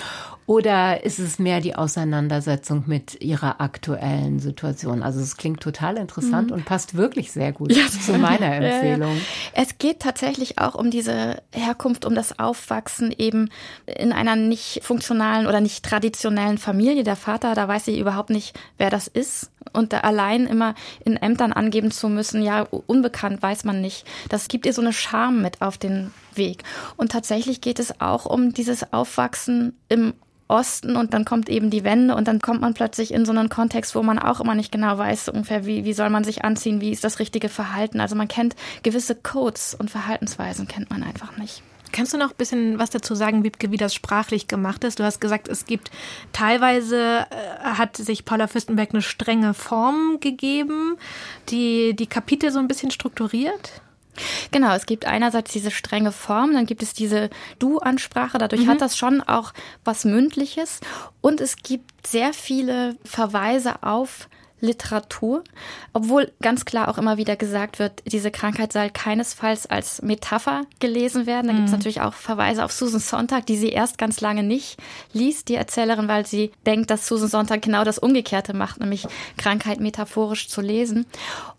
Oder 0.47 1.05
ist 1.05 1.19
es 1.21 1.39
mehr 1.39 1.61
die 1.61 1.77
Auseinandersetzung 1.77 2.85
mit 2.87 3.21
ihrer 3.23 3.61
aktuellen 3.61 4.41
Situation? 4.41 5.03
Also 5.03 5.21
es 5.21 5.37
klingt 5.37 5.61
total 5.61 5.97
interessant 5.97 6.49
mhm. 6.49 6.57
und 6.57 6.65
passt 6.65 6.97
wirklich 6.97 7.31
sehr 7.31 7.53
gut 7.53 7.73
ja. 7.73 7.87
zu 7.87 8.19
meiner 8.19 8.47
Empfehlung. 8.55 9.15
Ja, 9.15 9.23
Es 9.63 9.79
geht 9.79 10.01
tatsächlich 10.01 10.59
auch 10.59 10.75
um 10.75 10.91
diese 10.91 11.43
Herkunft, 11.53 12.05
um 12.05 12.15
das 12.15 12.39
Aufwachsen 12.41 13.15
eben 13.17 13.51
in 13.87 14.13
einer 14.13 14.35
nicht 14.35 14.81
funktionalen 14.83 15.47
oder 15.47 15.61
nicht 15.61 15.85
traditionellen 15.85 16.59
Familie. 16.59 17.05
Der 17.05 17.17
Vater, 17.17 17.55
da 17.55 17.69
weiß 17.69 17.85
sie 17.85 17.99
überhaupt 17.99 18.31
nicht, 18.31 18.59
wer 18.79 18.91
das 18.91 19.07
ist. 19.07 19.52
Und 19.73 19.95
allein 19.95 20.47
immer 20.47 20.75
in 21.05 21.17
Ämtern 21.17 21.53
angeben 21.53 21.91
zu 21.91 22.09
müssen, 22.09 22.43
ja, 22.43 22.63
unbekannt 22.87 23.43
weiß 23.43 23.65
man 23.65 23.81
nicht. 23.81 24.07
Das 24.29 24.49
gibt 24.49 24.67
ihr 24.67 24.73
so 24.73 24.83
eine 24.83 24.93
Scham 24.93 25.43
mit 25.43 25.63
auf 25.63 25.79
den 25.79 26.13
Weg. 26.35 26.65
Und 26.97 27.13
tatsächlich 27.13 27.61
geht 27.61 27.79
es 27.79 28.01
auch 28.01 28.27
um 28.27 28.53
dieses 28.53 28.93
Aufwachsen 28.93 29.77
im 29.89 30.15
Osten 30.53 30.97
und 30.97 31.15
dann 31.15 31.25
kommt 31.25 31.49
eben 31.49 31.71
die 31.71 31.83
Wende 31.83 32.15
und 32.15 32.29
dann 32.29 32.41
kommt 32.41 32.61
man 32.61 32.75
plötzlich 32.75 33.13
in 33.13 33.25
so 33.25 33.33
einen 33.33 33.49
Kontext, 33.49 33.95
wo 33.95 34.03
man 34.03 34.19
auch 34.19 34.41
immer 34.41 34.55
nicht 34.55 34.71
genau 34.71 34.99
weiß, 34.99 35.31
ungefähr, 35.31 35.65
wie, 35.65 35.85
wie 35.85 35.95
soll 35.95 36.11
man 36.11 36.25
sich 36.25 36.45
anziehen, 36.45 36.81
wie 36.81 36.91
ist 36.91 37.05
das 37.05 37.19
richtige 37.19 37.49
Verhalten. 37.49 38.01
Also 38.01 38.15
man 38.15 38.29
kennt 38.29 38.55
gewisse 38.83 39.15
Codes 39.15 39.75
und 39.75 39.91
Verhaltensweisen 39.91 40.69
kennt 40.69 40.91
man 40.91 41.03
einfach 41.03 41.37
nicht. 41.39 41.63
Kannst 41.93 42.13
du 42.13 42.19
noch 42.19 42.31
ein 42.31 42.37
bisschen 42.37 42.79
was 42.79 42.91
dazu 42.91 43.15
sagen, 43.15 43.45
Wiebke, 43.45 43.71
wie 43.71 43.77
das 43.77 43.95
sprachlich 43.95 44.49
gemacht 44.49 44.85
ist? 44.85 44.99
Du 44.99 45.05
hast 45.05 45.21
gesagt, 45.21 45.49
es 45.49 45.67
gibt 45.67 45.91
teilweise 46.33 47.27
äh, 47.31 47.65
hat 47.65 47.97
sich 47.97 48.25
Paula 48.25 48.47
Fürstenberg 48.47 48.91
eine 48.93 49.03
strenge 49.03 49.55
Form 49.55 50.19
gegeben, 50.21 50.97
die 51.49 51.95
die 51.95 52.07
Kapitel 52.07 52.51
so 52.51 52.59
ein 52.59 52.69
bisschen 52.69 52.91
strukturiert. 52.91 53.83
Genau, 54.51 54.75
es 54.75 54.87
gibt 54.87 55.07
einerseits 55.07 55.53
diese 55.53 55.71
strenge 55.71 56.13
Form, 56.13 56.53
dann 56.53 56.67
gibt 56.67 56.83
es 56.83 56.93
diese 56.93 57.31
Du-Ansprache, 57.59 58.37
dadurch 58.37 58.63
mhm. 58.63 58.69
hat 58.69 58.81
das 58.83 58.97
schon 58.99 59.23
auch 59.23 59.53
was 59.85 60.05
Mündliches 60.05 60.81
und 61.23 61.41
es 61.41 61.57
gibt 61.57 62.07
sehr 62.07 62.35
viele 62.35 62.97
Verweise 63.05 63.83
auf 63.83 64.29
Literatur, 64.63 65.43
obwohl 65.93 66.33
ganz 66.41 66.65
klar 66.65 66.89
auch 66.89 66.97
immer 66.97 67.17
wieder 67.17 67.35
gesagt 67.37 67.81
wird, 67.81 68.03
diese 68.07 68.31
Krankheit 68.31 68.73
soll 68.73 68.91
keinesfalls 68.91 69.67
als 69.67 70.01
Metapher 70.03 70.63
gelesen 70.79 71.27
werden. 71.27 71.49
Da 71.49 71.53
mhm. 71.53 71.57
gibt 71.57 71.69
es 71.69 71.73
natürlich 71.73 72.01
auch 72.01 72.15
Verweise 72.15 72.65
auf 72.65 72.73
Susan 72.73 73.01
Sontag, 73.01 73.45
die 73.47 73.57
sie 73.57 73.71
erst 73.71 73.99
ganz 73.99 74.21
lange 74.21 74.45
nicht 74.45 74.79
liest, 75.13 75.49
die 75.49 75.57
Erzählerin, 75.57 76.07
weil 76.07 76.25
sie 76.27 76.53
denkt, 76.65 76.91
dass 76.91 77.09
Susan 77.09 77.29
Sontag 77.29 77.61
genau 77.61 77.83
das 77.83 77.99
Umgekehrte 77.99 78.55
macht, 78.55 78.81
nämlich 78.81 79.07
Krankheit 79.37 79.81
metaphorisch 79.81 80.49
zu 80.49 80.61
lesen. 80.61 81.07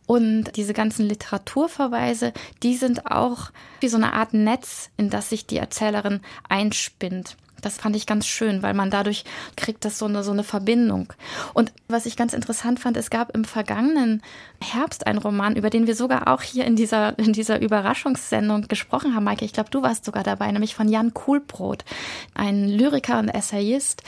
Und 0.06 0.56
diese 0.56 0.74
ganzen 0.74 1.06
Literaturverweise, 1.06 2.34
die 2.64 2.76
sind 2.76 3.06
auch 3.12 3.52
wie 3.82 3.90
so 3.90 3.98
eine 3.98 4.14
Art 4.14 4.34
Netz, 4.34 4.90
in 4.96 5.10
das 5.10 5.30
sich 5.30 5.46
die 5.46 5.58
Erzählerin 5.58 6.22
einspinnt. 6.48 7.36
Das 7.66 7.78
fand 7.78 7.96
ich 7.96 8.06
ganz 8.06 8.28
schön, 8.28 8.64
weil 8.64 8.74
man 8.74 8.90
dadurch 8.90 9.24
kriegt 9.56 9.86
das 9.86 9.98
so 9.98 10.06
eine, 10.06 10.24
so 10.24 10.32
eine 10.32 10.44
Verbindung. 10.44 11.14
Und 11.54 11.72
was 11.88 12.06
ich 12.06 12.16
ganz 12.16 12.34
interessant 12.34 12.80
fand, 12.80 12.98
es 12.98 13.10
gab 13.10 13.36
im 13.36 13.46
vergangenen 13.46 14.22
Herbst 14.62 15.08
einen 15.08 15.20
Roman, 15.20 15.56
über 15.56 15.70
den 15.70 15.88
wir 15.88 15.96
sogar 15.96 16.28
auch 16.28 16.42
hier 16.42 16.66
in 16.66 16.76
dieser, 16.76 17.18
in 17.18 17.34
dieser 17.34 17.62
Überraschungssendung 17.62 18.68
gesprochen 18.68 19.16
haben, 19.16 19.24
Maike. 19.24 19.46
Ich 19.46 19.54
glaube, 19.54 19.70
du 19.70 19.82
warst 19.82 20.06
sogar 20.06 20.24
dabei, 20.24 20.52
nämlich 20.52 20.76
von 20.76 20.88
Jan 20.90 21.14
Kuhlbrot, 21.14 21.84
ein 22.34 22.68
Lyriker 22.68 23.20
und 23.20 23.30
Essayist, 23.30 24.04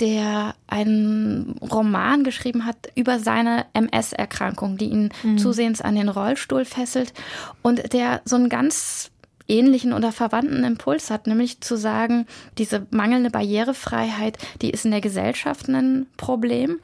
der 0.00 0.54
einen 0.66 1.56
Roman 1.62 2.22
geschrieben 2.24 2.66
hat 2.66 2.76
über 2.94 3.18
seine 3.18 3.66
MS-Erkrankung, 3.72 4.76
die 4.76 4.90
ihn 4.90 5.10
mhm. 5.22 5.38
zusehends 5.38 5.80
an 5.80 5.94
den 5.94 6.08
Rollstuhl 6.08 6.64
fesselt 6.64 7.14
und 7.62 7.92
der 7.92 8.20
so 8.24 8.36
ein 8.36 8.48
ganz 8.48 9.10
ähnlichen 9.48 9.92
oder 9.92 10.12
verwandten 10.12 10.64
Impuls 10.64 11.10
hat, 11.10 11.26
nämlich 11.26 11.60
zu 11.60 11.76
sagen, 11.76 12.26
diese 12.58 12.86
mangelnde 12.90 13.30
Barrierefreiheit, 13.30 14.38
die 14.62 14.70
ist 14.70 14.84
in 14.84 14.90
der 14.90 15.00
Gesellschaft 15.00 15.68
ein 15.68 16.06
Problem, 16.16 16.78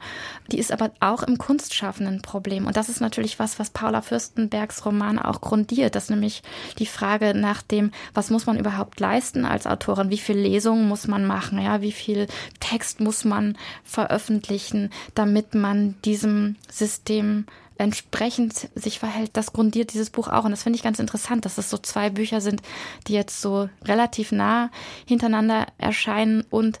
die 0.51 0.59
ist 0.59 0.71
aber 0.71 0.91
auch 0.99 1.23
im 1.23 1.37
Kunstschaffen 1.37 2.07
ein 2.07 2.21
Problem. 2.21 2.67
Und 2.67 2.77
das 2.77 2.89
ist 2.89 3.01
natürlich 3.01 3.39
was, 3.39 3.59
was 3.59 3.69
Paula 3.69 4.01
Fürstenbergs 4.01 4.85
Roman 4.85 5.19
auch 5.19 5.41
grundiert, 5.41 5.95
dass 5.95 6.09
nämlich 6.09 6.43
die 6.79 6.85
Frage 6.85 7.33
nach 7.33 7.61
dem, 7.61 7.91
was 8.13 8.29
muss 8.29 8.45
man 8.45 8.59
überhaupt 8.59 8.99
leisten 8.99 9.45
als 9.45 9.67
Autorin, 9.67 10.09
wie 10.09 10.17
viel 10.17 10.37
Lesungen 10.37 10.87
muss 10.87 11.07
man 11.07 11.25
machen, 11.25 11.59
ja, 11.59 11.81
wie 11.81 11.91
viel 11.91 12.27
Text 12.59 12.99
muss 12.99 13.25
man 13.25 13.57
veröffentlichen, 13.83 14.89
damit 15.15 15.55
man 15.55 15.95
diesem 16.03 16.55
System 16.69 17.45
entsprechend 17.77 18.69
sich 18.75 18.99
verhält, 18.99 19.31
das 19.33 19.53
grundiert 19.53 19.93
dieses 19.93 20.09
Buch 20.09 20.27
auch. 20.27 20.45
Und 20.45 20.51
das 20.51 20.63
finde 20.63 20.77
ich 20.77 20.83
ganz 20.83 20.99
interessant, 20.99 21.45
dass 21.45 21.57
es 21.57 21.69
so 21.69 21.77
zwei 21.77 22.09
Bücher 22.09 22.41
sind, 22.41 22.61
die 23.07 23.13
jetzt 23.13 23.41
so 23.41 23.69
relativ 23.85 24.31
nah 24.31 24.69
hintereinander 25.05 25.67
erscheinen 25.77 26.45
und 26.49 26.79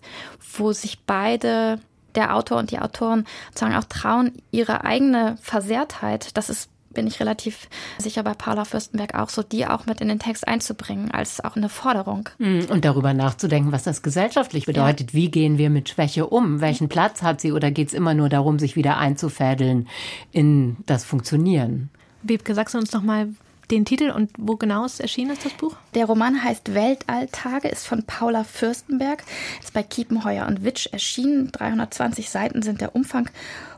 wo 0.57 0.71
sich 0.71 0.99
beide 1.05 1.79
der 2.15 2.35
Autor 2.35 2.59
und 2.59 2.71
die 2.71 2.79
Autoren 2.79 3.25
sozusagen 3.49 3.75
auch 3.75 3.85
trauen, 3.85 4.33
ihre 4.51 4.83
eigene 4.83 5.37
Versehrtheit, 5.41 6.37
das 6.37 6.49
ist 6.49 6.69
bin 6.93 7.07
ich 7.07 7.19
relativ 7.19 7.67
sicher 7.97 8.23
bei 8.23 8.33
Paula 8.33 8.65
Fürstenberg 8.65 9.15
auch 9.15 9.29
so, 9.29 9.43
die 9.43 9.65
auch 9.65 9.85
mit 9.85 10.01
in 10.01 10.07
den 10.07 10.19
Text 10.19 10.47
einzubringen, 10.47 11.11
als 11.11 11.43
auch 11.43 11.55
eine 11.55 11.69
Forderung. 11.69 12.29
Hm, 12.37 12.67
und 12.69 12.85
darüber 12.85 13.13
nachzudenken, 13.13 13.71
was 13.71 13.83
das 13.83 14.01
gesellschaftlich 14.01 14.65
bedeutet. 14.65 15.11
Ja. 15.11 15.17
Wie 15.17 15.31
gehen 15.31 15.57
wir 15.57 15.69
mit 15.69 15.89
Schwäche 15.89 16.27
um? 16.27 16.61
Welchen 16.61 16.89
Platz 16.89 17.21
hat 17.21 17.41
sie 17.41 17.51
oder 17.51 17.71
geht 17.71 17.89
es 17.89 17.93
immer 17.93 18.13
nur 18.13 18.29
darum, 18.29 18.59
sich 18.59 18.75
wieder 18.75 18.97
einzufädeln 18.97 19.87
in 20.31 20.77
das 20.85 21.05
Funktionieren? 21.05 21.89
Wiebke, 22.21 22.55
sagst 22.55 22.73
du 22.73 22.79
uns 22.79 22.93
noch 22.93 23.03
mal 23.03 23.29
den 23.71 23.85
Titel 23.85 24.11
und 24.11 24.31
wo 24.37 24.55
genau 24.55 24.85
es 24.85 24.99
erschienen 24.99 25.31
ist, 25.31 25.45
das 25.45 25.53
Buch? 25.53 25.75
Der 25.95 26.05
Roman 26.05 26.43
heißt 26.43 26.73
Weltalltage, 26.73 27.67
ist 27.67 27.87
von 27.87 28.03
Paula 28.03 28.43
Fürstenberg, 28.43 29.23
ist 29.61 29.73
bei 29.73 29.83
Kiepenheuer 29.83 30.47
und 30.47 30.63
Witsch 30.63 30.87
erschienen. 30.91 31.51
320 31.51 32.29
Seiten 32.29 32.61
sind 32.61 32.81
der 32.81 32.95
Umfang 32.95 33.29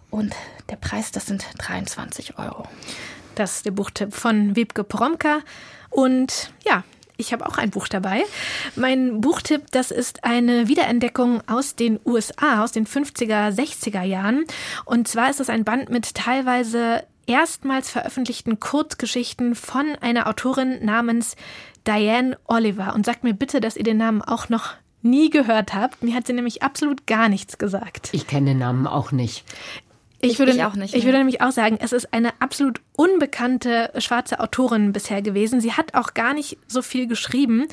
und 0.10 0.36
der 0.70 0.76
Preis, 0.78 1.12
das 1.12 1.26
sind 1.26 1.46
23 1.58 2.38
Euro. 2.38 2.68
Das 3.36 3.58
ist 3.58 3.66
der 3.66 3.72
Buchtipp 3.72 4.14
von 4.14 4.56
Wiebke 4.56 4.84
Promka. 4.84 5.40
Und 5.90 6.52
ja, 6.66 6.84
ich 7.18 7.34
habe 7.34 7.46
auch 7.46 7.58
ein 7.58 7.70
Buch 7.70 7.88
dabei. 7.88 8.24
Mein 8.76 9.22
Buchtipp, 9.22 9.72
das 9.72 9.92
ist 9.92 10.24
eine 10.24 10.68
Wiederentdeckung 10.68 11.42
aus 11.48 11.76
den 11.76 12.00
USA, 12.06 12.64
aus 12.64 12.72
den 12.72 12.86
50er, 12.86 13.50
60er 13.56 14.04
Jahren. 14.04 14.46
Und 14.86 15.08
zwar 15.08 15.30
ist 15.30 15.40
es 15.40 15.50
ein 15.50 15.64
Band 15.64 15.90
mit 15.90 16.16
teilweise 16.16 17.04
erstmals 17.28 17.90
veröffentlichten 17.90 18.60
Kurzgeschichten 18.60 19.56
von 19.56 19.96
einer 20.02 20.28
Autorin 20.28 20.84
namens 20.84 21.36
Diane 21.88 22.38
Oliver. 22.46 22.94
Und 22.94 23.06
sagt 23.06 23.24
mir 23.24 23.34
bitte, 23.34 23.62
dass 23.62 23.78
ihr 23.78 23.84
den 23.84 23.98
Namen 23.98 24.22
auch 24.22 24.50
noch 24.50 24.74
nie 25.02 25.30
gehört 25.30 25.74
habt. 25.74 26.04
Mir 26.04 26.16
hat 26.16 26.28
sie 26.28 26.34
nämlich 26.34 26.64
absolut 26.64 27.06
gar 27.08 27.30
nichts 27.30 27.58
gesagt. 27.58 28.10
Ich 28.12 28.28
kenne 28.28 28.52
den 28.52 28.58
Namen 28.58 28.88
auch 28.88 29.12
nicht. 29.12 29.46
Ich, 30.32 30.40
würde, 30.40 30.52
ich 30.54 30.64
auch 30.64 30.76
nicht. 30.76 30.94
Ich 30.94 31.06
würde 31.06 31.18
nämlich 31.18 31.42
auch 31.42 31.52
sagen, 31.52 31.78
es 31.82 31.94
ist 31.94 32.14
eine 32.14 32.32
absolut 32.40 32.82
unbekannte 32.96 33.92
schwarze 33.98 34.40
Autorin 34.40 34.94
bisher 34.94 35.22
gewesen. 35.22 35.62
Sie 35.62 35.74
hat 35.74 35.94
auch 35.94 36.14
gar 36.14 36.34
nicht 36.34 36.58
so 36.68 36.82
viel 36.82 37.08
geschrieben. 37.08 37.68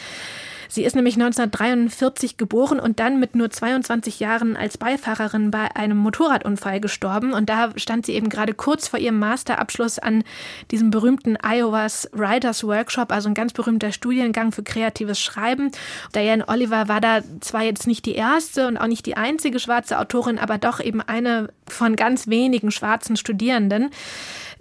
Sie 0.73 0.85
ist 0.85 0.97
nämlich 0.97 1.17
1943 1.17 2.39
geboren 2.39 2.81
und 2.81 2.99
dann 2.99 3.21
mit 3.21 3.35
nur 3.35 3.51
22 3.51 4.21
Jahren 4.21 4.57
als 4.57 4.79
Beifahrerin 4.79 5.51
bei 5.51 5.77
einem 5.77 5.99
Motorradunfall 5.99 6.81
gestorben. 6.81 7.35
Und 7.35 7.51
da 7.51 7.73
stand 7.77 8.07
sie 8.07 8.15
eben 8.15 8.31
gerade 8.31 8.55
kurz 8.55 8.89
vor 8.89 8.99
ihrem 8.99 9.19
Masterabschluss 9.19 9.99
an 9.99 10.25
diesem 10.71 10.91
berühmten 10.91 11.37
Iowa's 11.45 12.09
Writers 12.15 12.65
Workshop, 12.65 13.13
also 13.13 13.29
ein 13.29 13.35
ganz 13.35 13.53
berühmter 13.53 13.93
Studiengang 13.93 14.51
für 14.51 14.63
kreatives 14.63 15.21
Schreiben. 15.21 15.73
Diane 16.15 16.49
Oliver 16.49 16.89
war 16.89 17.03
da 17.03 17.21
zwar 17.41 17.65
jetzt 17.65 17.87
nicht 17.87 18.07
die 18.07 18.15
erste 18.15 18.67
und 18.67 18.79
auch 18.79 18.87
nicht 18.87 19.05
die 19.05 19.19
einzige 19.19 19.61
schwarze 19.61 19.99
Autorin, 19.99 20.39
aber 20.39 20.57
doch 20.57 20.81
eben 20.81 21.03
eine 21.03 21.51
von 21.69 21.97
ganz 21.97 22.29
wenigen 22.29 22.71
schwarzen 22.71 23.17
Studierenden. 23.19 23.91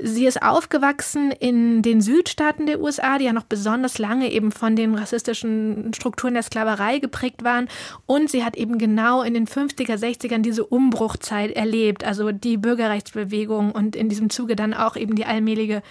Sie 0.04 0.26
ist 0.26 0.42
aufgewachsen 0.42 1.32
in 1.32 1.82
den 1.82 2.02
Südstaaten 2.02 2.66
der 2.66 2.82
USA, 2.82 3.18
die 3.18 3.26
ja 3.26 3.34
noch 3.34 3.44
besonders 3.44 4.00
lange 4.00 4.32
eben 4.32 4.52
von 4.52 4.76
den 4.76 4.96
rassistischen 4.96 5.94
Strukturen 5.94 6.34
der 6.34 6.44
Sklaverei 6.44 7.00
geprägt 7.00 7.44
waren. 7.44 7.68
Und 8.06 8.30
sie 8.30 8.44
hat 8.44 8.58
eben 8.58 8.78
genau 8.78 9.22
in 9.22 9.34
den 9.34 9.48
50er, 9.48 9.98
60ern 9.98 10.40
diese 10.40 10.66
Umbruchzeit 10.66 11.52
erlebt, 11.52 12.04
also 12.04 12.32
die 12.32 12.58
Bürgerrechtsbewegung 12.58 13.72
und 13.72 13.96
in 13.96 14.10
diesem 14.10 14.30
Zuge 14.30 14.56
dann 14.56 14.74
auch 14.74 14.96
eben 14.96 15.16
die 15.16 15.26
allmähliche 15.26 15.84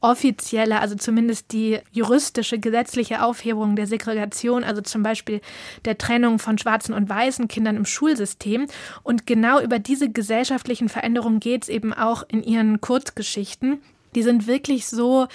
offizielle, 0.00 0.80
also 0.80 0.94
zumindest 0.94 1.52
die 1.52 1.80
juristische, 1.90 2.58
gesetzliche 2.58 3.22
Aufhebung 3.22 3.74
der 3.74 3.86
Segregation, 3.86 4.62
also 4.62 4.80
zum 4.80 5.02
Beispiel 5.02 5.40
der 5.84 5.98
Trennung 5.98 6.38
von 6.38 6.56
schwarzen 6.56 6.94
und 6.94 7.08
weißen 7.08 7.48
Kindern 7.48 7.76
im 7.76 7.84
Schulsystem. 7.84 8.66
Und 9.02 9.26
genau 9.26 9.60
über 9.60 9.78
diese 9.78 10.10
gesellschaftlichen 10.10 10.88
Veränderungen 10.88 11.40
geht 11.40 11.64
es 11.64 11.68
eben 11.68 11.92
auch 11.92 12.22
in 12.28 12.42
ihren 12.42 12.80
Kurzgeschichten. 12.80 13.80
Die 14.14 14.22
sind 14.22 14.46
wirklich 14.46 14.86
so, 14.86 15.26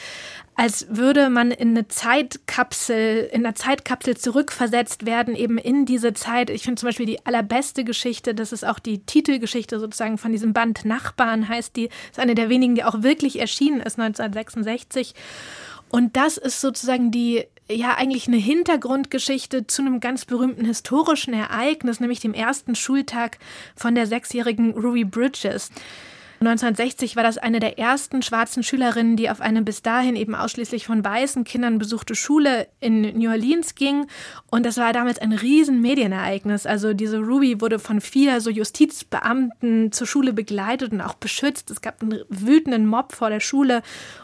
als 0.56 0.88
würde 0.89 1.30
man 1.30 1.52
in 1.52 1.70
eine 1.70 1.88
Zeitkapsel, 1.88 3.30
in 3.32 3.46
einer 3.46 3.56
Zeitkapsel 3.56 4.18
zurückversetzt 4.18 5.06
werden, 5.06 5.36
eben 5.36 5.58
in 5.58 5.86
diese 5.86 6.13
Zeit. 6.13 6.50
Ich 6.50 6.63
finde 6.63 6.80
zum 6.80 6.89
Beispiel 6.89 7.06
die 7.06 7.26
allerbeste 7.26 7.84
Geschichte, 7.84 8.36
das 8.36 8.52
ist 8.52 8.66
auch 8.66 8.80
die 8.80 9.00
Titelgeschichte 9.00 9.80
sozusagen 9.80 10.18
von 10.18 10.32
diesem 10.32 10.54
Band 10.54 10.86
Nachbarn, 10.86 11.48
heißt 11.50 11.76
die, 11.76 11.89
ist 12.12 12.20
eine 12.20 12.36
der 12.36 12.50
wenigen, 12.50 12.76
die 12.76 12.84
auch 12.84 13.02
wirklich 13.02 13.39
erschienen 13.39 13.80
ist, 13.80 14.00
1966. 14.00 15.16
Und 15.89 16.16
das 16.16 16.38
ist 16.38 16.62
sozusagen 16.62 17.12
die 17.12 17.46
ja 17.70 17.96
eigentlich 17.96 18.28
eine 18.28 18.38
Hintergrundgeschichte 18.38 19.68
zu 19.68 19.82
einem 19.82 20.00
ganz 20.00 20.26
berühmten 20.26 20.66
historischen 20.66 21.34
Ereignis, 21.34 22.00
nämlich 22.00 22.20
dem 22.20 22.34
ersten 22.34 22.76
Schultag 22.76 23.38
von 23.76 23.96
der 23.96 24.06
sechsjährigen 24.06 24.72
Ruby 24.72 25.06
Bridges. 25.06 25.72
1960 26.48 27.16
war 27.16 27.24
das 27.24 27.38
eine 27.38 27.60
der 27.60 27.80
ersten 27.80 28.22
schwarzen 28.22 28.64
Schülerinnen, 28.64 29.16
die 29.16 29.30
auf 29.30 29.42
eine 29.42 29.62
bis 29.62 29.82
dahin 29.82 30.16
eben 30.16 30.36
ausschließlich 30.36 30.86
von 30.86 31.04
weißen 31.04 31.44
Kindern 31.44 31.80
besuchte 31.80 32.16
Schule 32.16 32.68
in 32.80 33.02
New 33.18 33.30
Orleans 33.30 33.76
ging. 33.76 34.08
Und 34.50 34.66
das 34.66 34.78
war 34.78 34.94
damals 34.94 35.20
ein 35.20 35.34
riesen 35.34 35.82
Medienereignis. 35.82 36.66
Also 36.66 36.94
diese 36.94 37.20
Ruby 37.20 37.62
wurde 37.62 37.80
von 37.80 38.02
vier 38.02 38.42
so 38.42 38.50
Justizbeamten 38.50 39.92
zur 39.92 40.08
Schule 40.08 40.34
begleitet 40.34 40.92
und 40.92 41.02
auch 41.02 41.16
beschützt. 41.16 41.72
Es 41.72 41.82
gab 41.82 42.02
einen 42.02 42.22
wütenden 42.30 42.88
Mob 42.88 43.14
vor 43.14 43.30
der 43.30 43.40
Schule. 43.40 43.82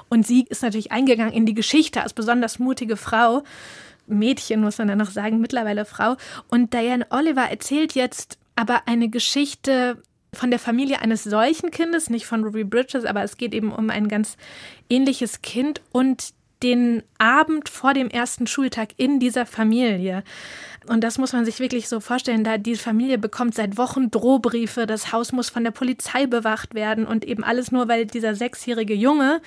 Und 0.10 0.26
sie 0.26 0.46
ist 0.50 0.64
natürlich 0.64 0.92
eingegangen 0.92 1.34
in 1.34 1.46
die 1.46 1.54
Geschichte 1.54 2.02
als 2.02 2.14
besonders 2.14 2.60
mutige 2.60 2.98
Frau. 2.98 3.44
Mädchen, 4.08 4.62
muss 4.62 4.78
man 4.78 4.88
dann 4.88 4.98
noch 4.98 5.12
sagen, 5.12 5.40
mittlerweile 5.40 5.86
Frau. 5.86 6.18
Und 6.50 6.74
Diane 6.74 7.06
Oliver 7.10 7.44
erzählt 7.44 7.94
jetzt 7.94 8.38
aber 8.56 8.88
eine 8.88 9.08
Geschichte 9.08 10.02
von 10.34 10.52
der 10.52 10.60
Familie 10.60 11.02
eines 11.02 11.24
solchen 11.24 11.72
Kindes, 11.72 12.10
nicht 12.10 12.26
von 12.26 12.44
Ruby 12.44 12.64
Bridges, 12.64 13.06
aber 13.06 13.24
es 13.24 13.38
geht 13.38 13.54
eben 13.54 13.72
um 13.72 13.90
ein 13.90 14.08
ganz 14.08 14.38
ähnliches 14.90 15.42
Kind 15.42 15.82
und 15.92 16.34
den 16.62 17.04
Abend 17.18 17.70
vor 17.70 17.94
dem 17.94 18.10
ersten 18.10 18.46
Schultag 18.46 18.90
in 18.98 19.20
dieser 19.20 19.46
Familie. 19.46 20.24
Und 20.88 21.04
das 21.04 21.18
muss 21.18 21.34
man 21.34 21.46
sich 21.46 21.60
wirklich 21.60 21.88
so 21.88 22.00
vorstellen, 22.00 22.44
da 22.44 22.58
die 22.58 22.76
Familie 22.76 23.18
bekommt 23.18 23.56
seit 23.56 23.78
Wochen 23.78 24.12
Drohbriefe, 24.12 24.86
das 24.86 25.12
Haus 25.14 25.32
muss 25.32 25.50
von 25.50 25.64
der 25.64 25.72
Polizei 25.72 26.26
bewacht 26.26 26.74
werden 26.74 27.06
und 27.06 27.26
eben 27.26 27.44
alles 27.44 27.72
nur, 27.72 27.88
weil 27.88 28.06
dieser 28.06 28.36
sechsjährige 28.36 28.94
Junge 28.94 29.42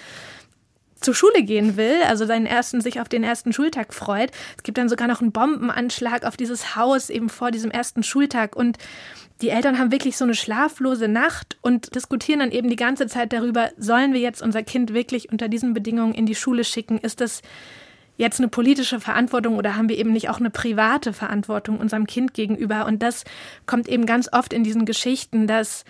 zur 1.02 1.14
Schule 1.14 1.42
gehen 1.42 1.76
will, 1.76 2.02
also 2.06 2.26
seinen 2.26 2.46
ersten, 2.46 2.80
sich 2.80 3.00
auf 3.00 3.08
den 3.08 3.24
ersten 3.24 3.52
Schultag 3.52 3.92
freut. 3.92 4.30
Es 4.56 4.62
gibt 4.62 4.78
dann 4.78 4.88
sogar 4.88 5.08
noch 5.08 5.20
einen 5.20 5.32
Bombenanschlag 5.32 6.24
auf 6.24 6.36
dieses 6.36 6.76
Haus 6.76 7.10
eben 7.10 7.28
vor 7.28 7.50
diesem 7.50 7.70
ersten 7.70 8.02
Schultag 8.02 8.56
und 8.56 8.78
die 9.42 9.48
Eltern 9.48 9.78
haben 9.78 9.90
wirklich 9.90 10.16
so 10.16 10.24
eine 10.24 10.34
schlaflose 10.34 11.08
Nacht 11.08 11.58
und 11.62 11.94
diskutieren 11.96 12.40
dann 12.40 12.52
eben 12.52 12.70
die 12.70 12.76
ganze 12.76 13.08
Zeit 13.08 13.32
darüber, 13.32 13.70
sollen 13.76 14.12
wir 14.12 14.20
jetzt 14.20 14.40
unser 14.40 14.62
Kind 14.62 14.94
wirklich 14.94 15.32
unter 15.32 15.48
diesen 15.48 15.74
Bedingungen 15.74 16.14
in 16.14 16.26
die 16.26 16.36
Schule 16.36 16.62
schicken? 16.62 16.98
Ist 16.98 17.20
das 17.20 17.42
jetzt 18.16 18.38
eine 18.38 18.48
politische 18.48 19.00
Verantwortung 19.00 19.56
oder 19.56 19.76
haben 19.76 19.88
wir 19.88 19.98
eben 19.98 20.12
nicht 20.12 20.28
auch 20.28 20.38
eine 20.38 20.50
private 20.50 21.12
Verantwortung 21.12 21.80
unserem 21.80 22.06
Kind 22.06 22.34
gegenüber? 22.34 22.86
Und 22.86 23.02
das 23.02 23.24
kommt 23.66 23.88
eben 23.88 24.06
ganz 24.06 24.32
oft 24.32 24.52
in 24.52 24.62
diesen 24.62 24.84
Geschichten, 24.84 25.48
dass 25.48 25.84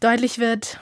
deutlich 0.00 0.38
wird, 0.38 0.80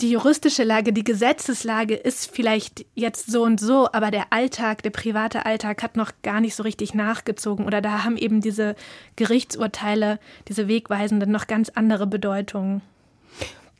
die 0.00 0.10
juristische 0.10 0.64
Lage, 0.64 0.92
die 0.92 1.04
Gesetzeslage 1.04 1.94
ist 1.94 2.30
vielleicht 2.30 2.84
jetzt 2.94 3.30
so 3.30 3.42
und 3.42 3.60
so, 3.60 3.88
aber 3.92 4.10
der 4.10 4.32
Alltag, 4.32 4.82
der 4.82 4.90
private 4.90 5.46
Alltag 5.46 5.82
hat 5.82 5.96
noch 5.96 6.10
gar 6.22 6.40
nicht 6.40 6.56
so 6.56 6.64
richtig 6.64 6.94
nachgezogen 6.94 7.64
oder 7.64 7.80
da 7.80 8.02
haben 8.02 8.16
eben 8.16 8.40
diese 8.40 8.74
Gerichtsurteile, 9.16 10.18
diese 10.48 10.66
Wegweisenden 10.66 11.30
noch 11.30 11.46
ganz 11.46 11.68
andere 11.68 12.06
Bedeutungen. 12.06 12.82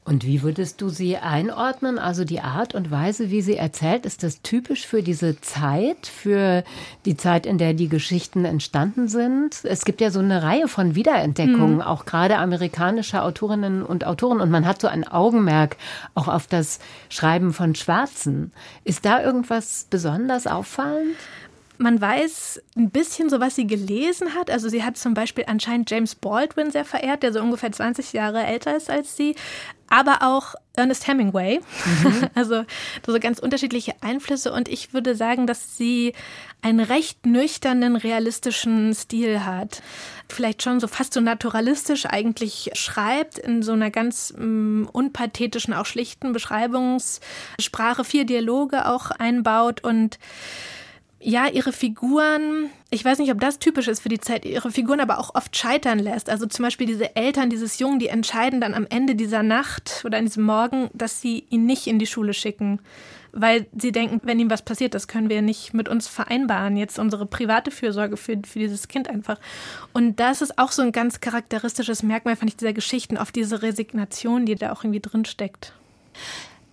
Und 0.07 0.27
wie 0.27 0.43
würdest 0.43 0.83
du 0.83 0.91
sie 0.91 1.17
einordnen? 1.17 1.99
Also 1.99 2.25
die 2.25 2.41
Art 2.41 2.75
und 2.75 2.91
Weise, 2.91 3.31
wie 3.31 3.41
sie 3.41 3.57
erzählt, 3.57 4.05
ist 4.05 4.23
das 4.23 4.43
typisch 4.43 4.87
für 4.87 5.03
diese 5.03 5.41
Zeit, 5.41 6.07
für 6.07 6.63
die 7.07 7.17
Zeit, 7.17 7.47
in 7.47 7.57
der 7.57 7.73
die 7.73 7.89
Geschichten 7.89 8.45
entstanden 8.45 9.09
sind? 9.09 9.65
Es 9.65 9.87
gibt 9.87 10.03
ja 10.03 10.11
so 10.11 10.19
eine 10.19 10.43
Reihe 10.43 10.69
von 10.69 10.95
Wiederentdeckungen, 10.95 11.77
mhm. 11.77 11.81
auch 11.81 12.05
gerade 12.05 12.37
amerikanischer 12.37 13.25
Autorinnen 13.25 13.83
und 13.83 14.07
Autoren. 14.07 14.43
Und 14.43 14.51
man 14.51 14.67
hat 14.67 14.79
so 14.79 14.89
ein 14.89 15.09
Augenmerk 15.09 15.79
auch 16.15 16.29
auf 16.29 16.47
das 16.47 16.81
Schreiben 17.09 17.55
von 17.55 17.75
Schwarzen. 17.75 18.53
Ist 18.85 19.07
da 19.07 19.23
irgendwas 19.23 19.87
besonders 19.89 20.47
auffallend? 20.47 21.17
Man 21.77 22.01
weiß 22.01 22.63
ein 22.77 22.91
bisschen 22.91 23.29
so, 23.29 23.41
was 23.41 23.57
sie 23.57 23.67
gelesen 23.67 24.35
hat. 24.35 24.51
Also 24.51 24.69
sie 24.69 24.85
hat 24.85 24.97
zum 24.97 25.15
Beispiel 25.15 25.45
anscheinend 25.49 25.91
James 25.91 26.15
Baldwin 26.15 26.71
sehr 26.71 26.85
verehrt, 26.85 27.23
der 27.23 27.33
so 27.33 27.41
ungefähr 27.41 27.73
20 27.73 28.13
Jahre 28.13 28.45
älter 28.45 28.77
ist 28.77 28.91
als 28.91 29.17
sie, 29.17 29.35
aber 29.89 30.23
auch 30.23 30.55
Ernest 30.77 31.07
Hemingway. 31.07 31.61
Mhm. 31.61 32.29
Also 32.35 32.65
so 33.07 33.19
ganz 33.19 33.39
unterschiedliche 33.39 33.95
Einflüsse. 34.01 34.53
Und 34.53 34.69
ich 34.69 34.93
würde 34.93 35.15
sagen, 35.15 35.47
dass 35.47 35.77
sie 35.77 36.13
einen 36.63 36.81
recht 36.81 37.27
nüchternen, 37.27 37.97
realistischen 37.97 38.95
Stil 38.95 39.45
hat. 39.45 39.83
Vielleicht 40.29 40.63
schon 40.63 40.81
so 40.81 40.89
fast 40.89 41.13
so 41.13 41.21
naturalistisch 41.21 42.07
eigentlich 42.07 42.71
schreibt, 42.75 43.39
in 43.39 43.63
so 43.63 43.73
einer 43.73 43.91
ganz 43.91 44.33
um, 44.37 44.83
mm, 44.83 44.89
unpathetischen, 44.93 45.75
auch 45.75 45.87
schlichten 45.87 46.33
Beschreibungssprache, 46.33 48.05
vier 48.05 48.25
Dialoge 48.25 48.87
auch 48.89 49.11
einbaut 49.11 49.85
und 49.85 50.19
ja, 51.27 51.49
ihre 51.49 51.73
Figuren, 51.73 52.69
ich 52.91 53.03
weiß 53.03 53.19
nicht, 53.19 53.33
ob 53.33 53.41
das 53.41 53.59
typisch 53.59 53.89
ist 53.89 54.01
für 54.01 54.11
die 54.11 54.21
Zeit, 54.21 54.45
ihre 54.45 54.71
Figuren 54.71 55.01
aber 55.01 55.19
auch 55.19 55.35
oft 55.35 55.57
scheitern 55.57 55.99
lässt. 55.99 56.29
Also 56.29 56.45
zum 56.45 56.65
Beispiel 56.65 56.87
diese 56.87 57.17
Eltern 57.17 57.49
dieses 57.49 57.79
Jungen, 57.79 57.99
die 57.99 58.09
entscheiden 58.09 58.61
dann 58.61 58.75
am 58.75 58.87
Ende 58.91 59.15
dieser 59.15 59.43
Nacht 59.43 60.03
oder 60.05 60.19
an 60.19 60.27
diesem 60.27 60.45
Morgen, 60.45 60.91
dass 60.93 61.23
sie 61.23 61.47
ihn 61.49 61.65
nicht 61.65 61.87
in 61.87 61.99
die 61.99 62.07
Schule 62.07 62.35
schicken, 62.35 62.79
weil 63.33 63.67
sie 63.75 63.91
denken, 63.91 64.21
wenn 64.25 64.39
ihm 64.39 64.51
was 64.51 64.61
passiert, 64.61 64.93
das 64.93 65.09
können 65.09 65.31
wir 65.31 65.41
nicht 65.41 65.73
mit 65.73 65.89
uns 65.89 66.09
vereinbaren, 66.09 66.77
jetzt 66.77 66.99
unsere 66.99 67.25
private 67.25 67.71
Fürsorge 67.71 68.19
für, 68.19 68.39
für 68.47 68.59
dieses 68.59 68.87
Kind 68.89 69.09
einfach. 69.09 69.41
Und 69.95 70.21
das 70.21 70.43
ist 70.43 70.59
auch 70.59 70.73
so 70.73 70.83
ein 70.83 70.93
ganz 70.93 71.21
charakteristisches 71.21 72.03
Merkmal, 72.03 72.37
fand 72.37 72.51
ich, 72.51 72.57
dieser 72.59 72.75
Geschichten, 72.75 73.17
auf 73.17 73.33
diese 73.33 73.63
Resignation, 73.63 74.45
die 74.45 74.57
da 74.57 74.73
auch 74.73 74.85
irgendwie 74.85 75.01
drin 75.01 75.25
steckt. 75.25 75.73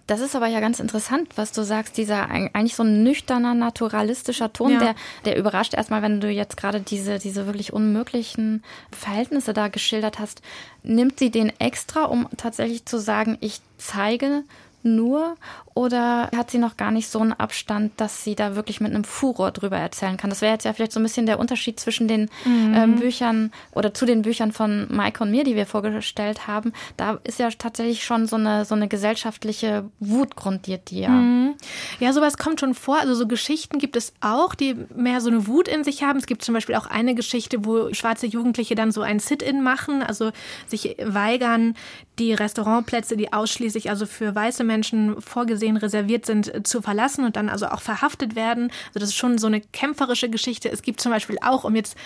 Das 0.07 0.19
ist 0.19 0.35
aber 0.35 0.47
ja 0.47 0.59
ganz 0.59 0.79
interessant, 0.79 1.29
was 1.35 1.51
du 1.51 1.63
sagst, 1.63 1.97
dieser 1.97 2.29
eigentlich 2.29 2.75
so 2.75 2.83
ein 2.83 3.03
nüchterner, 3.03 3.53
naturalistischer 3.53 4.51
Ton, 4.51 4.73
ja. 4.73 4.79
der, 4.79 4.95
der 5.25 5.37
überrascht 5.37 5.73
erstmal, 5.73 6.01
wenn 6.01 6.19
du 6.19 6.29
jetzt 6.29 6.57
gerade 6.57 6.81
diese, 6.81 7.19
diese 7.19 7.45
wirklich 7.45 7.71
unmöglichen 7.71 8.63
Verhältnisse 8.91 9.53
da 9.53 9.67
geschildert 9.67 10.19
hast. 10.19 10.41
Nimmt 10.83 11.19
sie 11.19 11.31
den 11.31 11.51
extra, 11.59 12.05
um 12.05 12.27
tatsächlich 12.37 12.85
zu 12.85 12.99
sagen, 12.99 13.37
ich 13.39 13.61
zeige 13.77 14.43
nur 14.83 15.35
oder 15.73 16.29
hat 16.35 16.51
sie 16.51 16.57
noch 16.57 16.77
gar 16.77 16.91
nicht 16.91 17.09
so 17.09 17.19
einen 17.19 17.33
Abstand, 17.33 17.93
dass 17.97 18.23
sie 18.23 18.35
da 18.35 18.55
wirklich 18.55 18.81
mit 18.81 18.93
einem 18.93 19.03
Furor 19.03 19.51
drüber 19.51 19.77
erzählen 19.77 20.17
kann? 20.17 20.29
Das 20.29 20.41
wäre 20.41 20.53
jetzt 20.53 20.65
ja 20.65 20.73
vielleicht 20.73 20.91
so 20.91 20.99
ein 20.99 21.03
bisschen 21.03 21.25
der 21.25 21.39
Unterschied 21.39 21.79
zwischen 21.79 22.07
den 22.07 22.29
mhm. 22.45 22.73
ähm, 22.75 22.95
Büchern 22.97 23.51
oder 23.73 23.93
zu 23.93 24.05
den 24.05 24.21
Büchern 24.21 24.51
von 24.51 24.87
Mike 24.89 25.23
und 25.23 25.31
mir, 25.31 25.43
die 25.43 25.55
wir 25.55 25.65
vorgestellt 25.65 26.47
haben. 26.47 26.73
Da 26.97 27.19
ist 27.23 27.39
ja 27.39 27.49
tatsächlich 27.49 28.03
schon 28.03 28.27
so 28.27 28.35
eine, 28.35 28.65
so 28.65 28.75
eine 28.75 28.87
gesellschaftliche 28.87 29.89
Wut 29.99 30.35
grundiert, 30.35 30.89
die 30.89 31.01
ja. 31.01 31.09
Mhm. 31.09 31.41
Mhm. 31.41 31.55
Ja, 31.99 32.13
sowas 32.13 32.37
kommt 32.37 32.59
schon 32.59 32.73
vor. 32.73 32.99
Also 32.99 33.13
so 33.15 33.27
Geschichten 33.27 33.79
gibt 33.79 33.95
es 33.95 34.13
auch, 34.21 34.55
die 34.55 34.75
mehr 34.95 35.21
so 35.21 35.29
eine 35.29 35.47
Wut 35.47 35.67
in 35.67 35.83
sich 35.83 36.03
haben. 36.03 36.19
Es 36.19 36.25
gibt 36.25 36.43
zum 36.43 36.53
Beispiel 36.53 36.75
auch 36.75 36.87
eine 36.87 37.15
Geschichte, 37.15 37.65
wo 37.65 37.93
schwarze 37.93 38.27
Jugendliche 38.27 38.75
dann 38.75 38.91
so 38.91 39.01
ein 39.01 39.19
Sit-in 39.19 39.61
machen, 39.61 40.03
also 40.03 40.31
sich 40.67 40.95
weigern, 41.03 41.75
die 42.21 42.34
Restaurantplätze, 42.34 43.17
die 43.17 43.34
ausschließlich 43.34 43.89
also 43.89 44.05
für 44.05 44.36
weiße 44.36 44.63
Menschen 44.63 45.19
vorgesehen, 45.19 45.75
reserviert 45.75 46.25
sind, 46.25 46.67
zu 46.67 46.81
verlassen 46.81 47.25
und 47.25 47.36
dann 47.36 47.49
also 47.49 47.67
auch 47.67 47.81
verhaftet 47.81 48.36
werden. 48.36 48.71
Also 48.89 48.99
das 48.99 49.10
ist 49.10 49.15
schon 49.15 49.39
so 49.39 49.47
eine 49.47 49.60
kämpferische 49.60 50.29
Geschichte. 50.29 50.69
Es 50.69 50.84
gibt 50.84 51.01
zum 51.01 51.12
Beispiel 51.12 51.38
auch, 51.41 51.63
um 51.63 51.75
jetzt 51.75 51.97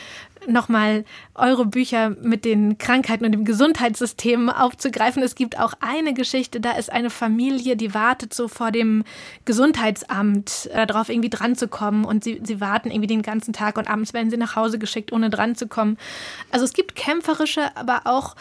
nochmal 0.48 1.04
eure 1.34 1.66
Bücher 1.66 2.12
mit 2.22 2.46
den 2.46 2.78
Krankheiten 2.78 3.26
und 3.26 3.34
dem 3.34 3.44
Gesundheitssystem 3.44 4.50
aufzugreifen, 4.50 5.22
es 5.22 5.36
gibt 5.36 5.60
auch 5.60 5.74
eine 5.82 6.14
Geschichte, 6.14 6.62
da 6.62 6.72
ist 6.72 6.92
eine 6.92 7.10
Familie, 7.10 7.76
die 7.76 7.94
wartet 7.94 8.34
so 8.34 8.48
vor 8.48 8.72
dem 8.72 9.04
Gesundheitsamt 9.44 10.70
äh, 10.72 10.88
darauf 10.88 11.10
irgendwie 11.10 11.30
dran 11.30 11.56
zu 11.56 11.68
kommen 11.68 12.06
und 12.06 12.24
sie, 12.24 12.40
sie 12.44 12.62
warten 12.62 12.90
irgendwie 12.90 13.08
den 13.08 13.22
ganzen 13.22 13.54
Tag 13.54 13.78
und 13.78 13.90
abends 13.90 14.14
werden 14.14 14.30
sie 14.30 14.38
nach 14.38 14.56
Hause 14.56 14.80
geschickt, 14.80 15.12
ohne 15.12 15.30
dran 15.30 15.56
zu 15.56 15.68
kommen. 15.68 15.98
Also 16.52 16.64
es 16.64 16.74
gibt 16.74 16.96
kämpferische, 16.96 17.76
aber 17.76 18.02
auch 18.06 18.36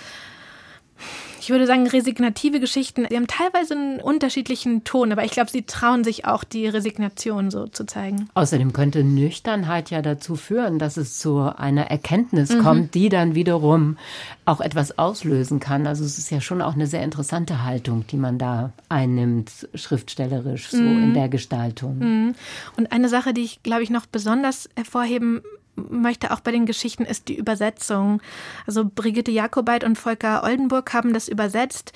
ich 1.44 1.50
würde 1.50 1.66
sagen, 1.66 1.86
resignative 1.86 2.58
Geschichten, 2.58 3.06
die 3.10 3.16
haben 3.16 3.26
teilweise 3.26 3.74
einen 3.74 4.00
unterschiedlichen 4.00 4.82
Ton, 4.84 5.12
aber 5.12 5.24
ich 5.24 5.32
glaube, 5.32 5.50
sie 5.50 5.62
trauen 5.62 6.02
sich 6.02 6.24
auch, 6.24 6.42
die 6.42 6.66
Resignation 6.66 7.50
so 7.50 7.66
zu 7.66 7.84
zeigen. 7.84 8.30
Außerdem 8.32 8.72
könnte 8.72 9.04
Nüchternheit 9.04 9.90
ja 9.90 10.00
dazu 10.00 10.36
führen, 10.36 10.78
dass 10.78 10.96
es 10.96 11.18
zu 11.18 11.40
einer 11.40 11.90
Erkenntnis 11.90 12.48
mhm. 12.48 12.62
kommt, 12.62 12.94
die 12.94 13.10
dann 13.10 13.34
wiederum 13.34 13.98
auch 14.46 14.62
etwas 14.62 14.98
auslösen 14.98 15.60
kann. 15.60 15.86
Also 15.86 16.02
es 16.04 16.16
ist 16.16 16.30
ja 16.30 16.40
schon 16.40 16.62
auch 16.62 16.74
eine 16.74 16.86
sehr 16.86 17.02
interessante 17.02 17.62
Haltung, 17.62 18.06
die 18.10 18.16
man 18.16 18.38
da 18.38 18.72
einnimmt, 18.88 19.68
schriftstellerisch, 19.74 20.70
so 20.70 20.78
mhm. 20.78 21.04
in 21.04 21.14
der 21.14 21.28
Gestaltung. 21.28 21.98
Mhm. 21.98 22.34
Und 22.78 22.90
eine 22.90 23.10
Sache, 23.10 23.34
die 23.34 23.42
ich, 23.42 23.62
glaube 23.62 23.82
ich, 23.82 23.90
noch 23.90 24.06
besonders 24.06 24.70
hervorheben 24.76 25.42
möchte 25.76 26.30
auch 26.32 26.40
bei 26.40 26.52
den 26.52 26.66
Geschichten 26.66 27.04
ist 27.04 27.28
die 27.28 27.36
Übersetzung. 27.36 28.20
Also 28.66 28.84
Brigitte 28.84 29.30
Jakobait 29.30 29.84
und 29.84 29.96
Volker 29.96 30.42
Oldenburg 30.44 30.92
haben 30.92 31.12
das 31.12 31.28
übersetzt 31.28 31.92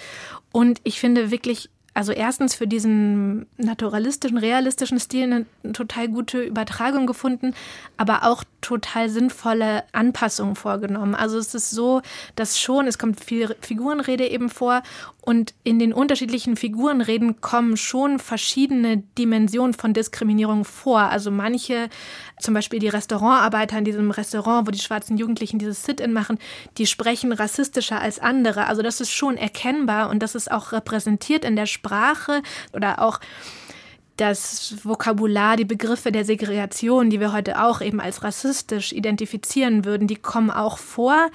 und 0.53 0.81
ich 0.85 1.01
finde 1.01 1.31
wirklich 1.31 1.71
also 1.99 2.13
erstens 2.13 2.55
für 2.55 2.69
diesen 2.69 3.47
naturalistischen, 3.57 4.39
realistischen 4.39 5.01
Stil 5.01 5.25
eine 5.25 5.73
total 5.73 6.07
gute 6.07 6.41
Übertragung 6.41 7.09
gefunden, 7.09 7.55
aber 7.97 8.23
auch 8.23 8.45
total 8.61 9.09
sinnvolle 9.09 9.83
Anpassungen 9.91 10.55
vorgenommen. 10.55 11.17
Also 11.17 11.39
es 11.39 11.57
ist 11.57 11.71
so, 11.71 12.01
dass 12.37 12.61
schon, 12.61 12.87
es 12.87 12.99
kommt 12.99 13.25
viel 13.25 13.57
Figurenrede 13.63 14.29
eben 14.29 14.49
vor 14.49 14.85
und 15.29 15.53
in 15.63 15.79
den 15.79 15.93
unterschiedlichen 15.93 16.57
Figurenreden 16.57 17.43
kommen 17.43 17.77
schon 17.77 18.19
verschiedene 18.19 19.03
Dimensionen 19.19 19.75
von 19.75 19.93
Diskriminierung 19.93 20.65
vor. 20.65 21.01
Also 21.01 21.31
manche, 21.31 21.91
zum 22.41 22.55
Beispiel 22.55 22.79
die 22.79 22.89
Restaurantarbeiter 22.89 23.77
in 23.77 23.85
diesem 23.85 24.11
Restaurant, 24.11 24.67
wo 24.67 24.71
die 24.71 24.79
schwarzen 24.79 25.19
Jugendlichen 25.19 25.59
dieses 25.59 25.85
Sit-in 25.85 26.15
machen, 26.15 26.39
die 26.79 26.87
sprechen 26.87 27.33
rassistischer 27.33 28.01
als 28.01 28.19
andere. 28.21 28.69
Also 28.69 28.81
das 28.81 29.03
ist 29.03 29.11
schon 29.11 29.37
erkennbar 29.37 30.09
und 30.09 30.23
das 30.23 30.35
ist 30.35 30.51
auch 30.51 30.73
repräsentiert 30.73 31.45
in 31.45 31.57
der 31.57 31.67
Sprache 31.89 32.43
oder 32.73 33.01
auch 33.01 33.21
das 34.17 34.75
Vokabular, 34.85 35.57
die 35.57 35.65
Begriffe 35.65 36.13
der 36.13 36.25
Segregation, 36.25 37.09
die 37.09 37.21
wir 37.21 37.33
heute 37.33 37.63
auch 37.63 37.81
eben 37.81 38.01
als 38.01 38.23
rassistisch 38.25 38.93
identifizieren 38.93 39.85
würden, 39.85 40.09
die 40.09 40.17
kommen 40.17 40.51
auch 40.51 40.79
vor. 40.79 41.31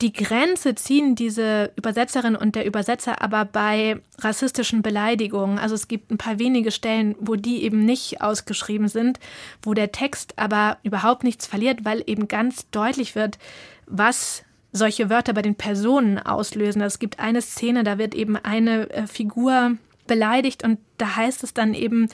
Die 0.00 0.12
Grenze 0.12 0.74
ziehen 0.74 1.14
diese 1.14 1.72
Übersetzerin 1.76 2.34
und 2.34 2.56
der 2.56 2.66
Übersetzer 2.66 3.20
aber 3.20 3.44
bei 3.44 4.00
rassistischen 4.18 4.82
Beleidigungen. 4.82 5.58
Also 5.58 5.74
es 5.74 5.86
gibt 5.86 6.10
ein 6.10 6.18
paar 6.18 6.38
wenige 6.38 6.70
Stellen, 6.70 7.14
wo 7.20 7.36
die 7.36 7.62
eben 7.62 7.84
nicht 7.84 8.20
ausgeschrieben 8.20 8.88
sind, 8.88 9.20
wo 9.62 9.74
der 9.74 9.92
Text 9.92 10.38
aber 10.38 10.78
überhaupt 10.82 11.24
nichts 11.24 11.46
verliert, 11.46 11.84
weil 11.84 12.02
eben 12.06 12.26
ganz 12.26 12.68
deutlich 12.70 13.14
wird, 13.14 13.38
was 13.86 14.44
solche 14.72 15.10
Wörter 15.10 15.34
bei 15.34 15.42
den 15.42 15.54
Personen 15.54 16.18
auslösen. 16.18 16.82
Also 16.82 16.94
es 16.94 16.98
gibt 16.98 17.20
eine 17.20 17.42
Szene, 17.42 17.84
da 17.84 17.98
wird 17.98 18.14
eben 18.14 18.36
eine 18.36 18.90
äh, 18.90 19.06
Figur 19.06 19.76
beleidigt 20.06 20.64
und 20.64 20.78
da 20.98 21.16
heißt 21.16 21.44
es 21.44 21.54
dann 21.54 21.74
eben, 21.74 22.08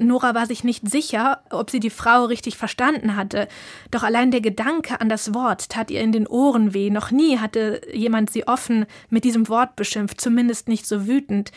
Nora 0.00 0.34
war 0.34 0.46
sich 0.46 0.64
nicht 0.64 0.88
sicher, 0.88 1.42
ob 1.50 1.70
sie 1.70 1.80
die 1.80 1.90
Frau 1.90 2.24
richtig 2.24 2.56
verstanden 2.56 3.16
hatte. 3.16 3.48
Doch 3.90 4.02
allein 4.02 4.30
der 4.30 4.40
Gedanke 4.40 5.00
an 5.00 5.08
das 5.08 5.34
Wort 5.34 5.68
tat 5.68 5.90
ihr 5.90 6.00
in 6.00 6.12
den 6.12 6.26
Ohren 6.26 6.74
weh. 6.74 6.90
Noch 6.90 7.10
nie 7.10 7.38
hatte 7.38 7.82
jemand 7.92 8.30
sie 8.30 8.48
offen 8.48 8.86
mit 9.10 9.24
diesem 9.24 9.48
Wort 9.48 9.76
beschimpft, 9.76 10.20
zumindest 10.20 10.68
nicht 10.68 10.86
so 10.86 11.06
wütend. 11.06 11.52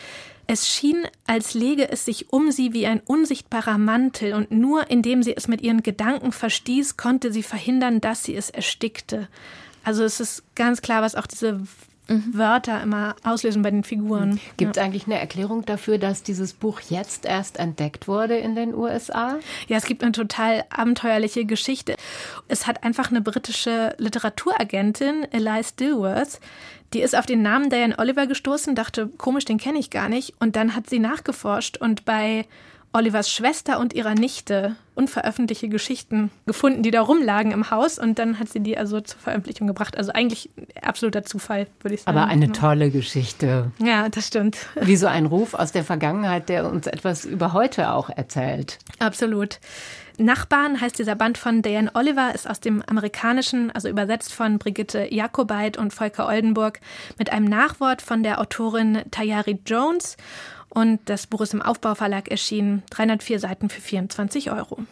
Es 0.46 0.68
schien, 0.68 1.06
als 1.26 1.54
lege 1.54 1.90
es 1.90 2.04
sich 2.04 2.32
um 2.32 2.50
sie 2.50 2.74
wie 2.74 2.86
ein 2.86 3.00
unsichtbarer 3.00 3.78
Mantel, 3.78 4.34
und 4.34 4.50
nur 4.50 4.90
indem 4.90 5.22
sie 5.22 5.34
es 5.34 5.48
mit 5.48 5.62
ihren 5.62 5.82
Gedanken 5.82 6.32
verstieß, 6.32 6.98
konnte 6.98 7.32
sie 7.32 7.42
verhindern, 7.42 8.02
dass 8.02 8.24
sie 8.24 8.36
es 8.36 8.50
erstickte. 8.50 9.28
Also 9.84 10.04
es 10.04 10.20
ist 10.20 10.42
ganz 10.54 10.82
klar, 10.82 11.02
was 11.02 11.14
auch 11.14 11.26
diese 11.26 11.60
mhm. 12.08 12.32
Wörter 12.32 12.82
immer 12.82 13.16
auslösen 13.22 13.62
bei 13.62 13.70
den 13.70 13.84
Figuren. 13.84 14.40
Gibt 14.56 14.76
es 14.76 14.80
ja. 14.80 14.84
eigentlich 14.84 15.06
eine 15.06 15.18
Erklärung 15.18 15.64
dafür, 15.64 15.98
dass 15.98 16.22
dieses 16.22 16.52
Buch 16.52 16.80
jetzt 16.88 17.24
erst 17.24 17.58
entdeckt 17.58 18.08
wurde 18.08 18.36
in 18.36 18.54
den 18.54 18.74
USA? 18.74 19.38
Ja, 19.68 19.76
es 19.76 19.84
gibt 19.84 20.02
eine 20.02 20.12
total 20.12 20.64
abenteuerliche 20.70 21.44
Geschichte. 21.44 21.96
Es 22.48 22.66
hat 22.66 22.82
einfach 22.82 23.10
eine 23.10 23.20
britische 23.20 23.94
Literaturagentin, 23.98 25.26
Elias 25.30 25.76
Dilworth, 25.76 26.40
die 26.94 27.00
ist 27.00 27.16
auf 27.16 27.26
den 27.26 27.42
Namen 27.42 27.70
Diane 27.70 27.98
Oliver 27.98 28.26
gestoßen, 28.28 28.76
dachte, 28.76 29.08
komisch, 29.18 29.44
den 29.44 29.58
kenne 29.58 29.80
ich 29.80 29.90
gar 29.90 30.08
nicht. 30.08 30.34
Und 30.38 30.54
dann 30.54 30.76
hat 30.76 30.88
sie 30.88 31.00
nachgeforscht 31.00 31.76
und 31.76 32.04
bei 32.04 32.46
Olivers 32.94 33.28
Schwester 33.28 33.80
und 33.80 33.92
ihrer 33.92 34.14
Nichte 34.14 34.76
unveröffentlichte 34.94 35.68
Geschichten 35.68 36.30
gefunden, 36.46 36.84
die 36.84 36.92
da 36.92 37.00
rumlagen 37.02 37.50
im 37.50 37.72
Haus 37.72 37.98
und 37.98 38.20
dann 38.20 38.38
hat 38.38 38.48
sie 38.48 38.60
die 38.60 38.78
also 38.78 39.00
zur 39.00 39.18
Veröffentlichung 39.18 39.66
gebracht. 39.66 39.98
Also 39.98 40.12
eigentlich 40.12 40.48
absoluter 40.80 41.24
Zufall, 41.24 41.66
würde 41.80 41.96
ich 41.96 42.02
sagen. 42.02 42.16
Aber 42.16 42.28
eine 42.28 42.52
tolle 42.52 42.90
Geschichte. 42.90 43.72
Ja, 43.78 44.08
das 44.08 44.28
stimmt. 44.28 44.58
Wie 44.80 44.94
so 44.94 45.08
ein 45.08 45.26
Ruf 45.26 45.54
aus 45.54 45.72
der 45.72 45.82
Vergangenheit, 45.82 46.48
der 46.48 46.70
uns 46.70 46.86
etwas 46.86 47.24
über 47.24 47.52
heute 47.52 47.90
auch 47.90 48.10
erzählt. 48.10 48.78
Absolut. 49.00 49.58
Nachbarn 50.16 50.80
heißt 50.80 50.96
dieser 50.96 51.16
Band 51.16 51.38
von 51.38 51.62
Diane 51.62 51.90
Oliver, 51.94 52.32
ist 52.32 52.48
aus 52.48 52.60
dem 52.60 52.84
Amerikanischen, 52.86 53.72
also 53.72 53.88
übersetzt 53.88 54.32
von 54.32 54.60
Brigitte 54.60 55.12
Jakobait 55.12 55.76
und 55.76 55.92
Volker 55.92 56.28
Oldenburg, 56.28 56.78
mit 57.18 57.32
einem 57.32 57.46
Nachwort 57.46 58.00
von 58.00 58.22
der 58.22 58.40
Autorin 58.40 59.02
Tayari 59.10 59.58
Jones 59.66 60.16
und 60.74 61.00
das 61.06 61.26
Buch 61.26 61.40
ist 61.40 61.54
im 61.54 61.62
Aufbauverlag 61.62 62.28
erschienen. 62.28 62.82
304 62.90 63.40
Seiten 63.40 63.70
für 63.70 63.80
24 63.80 64.50
Euro. 64.50 64.84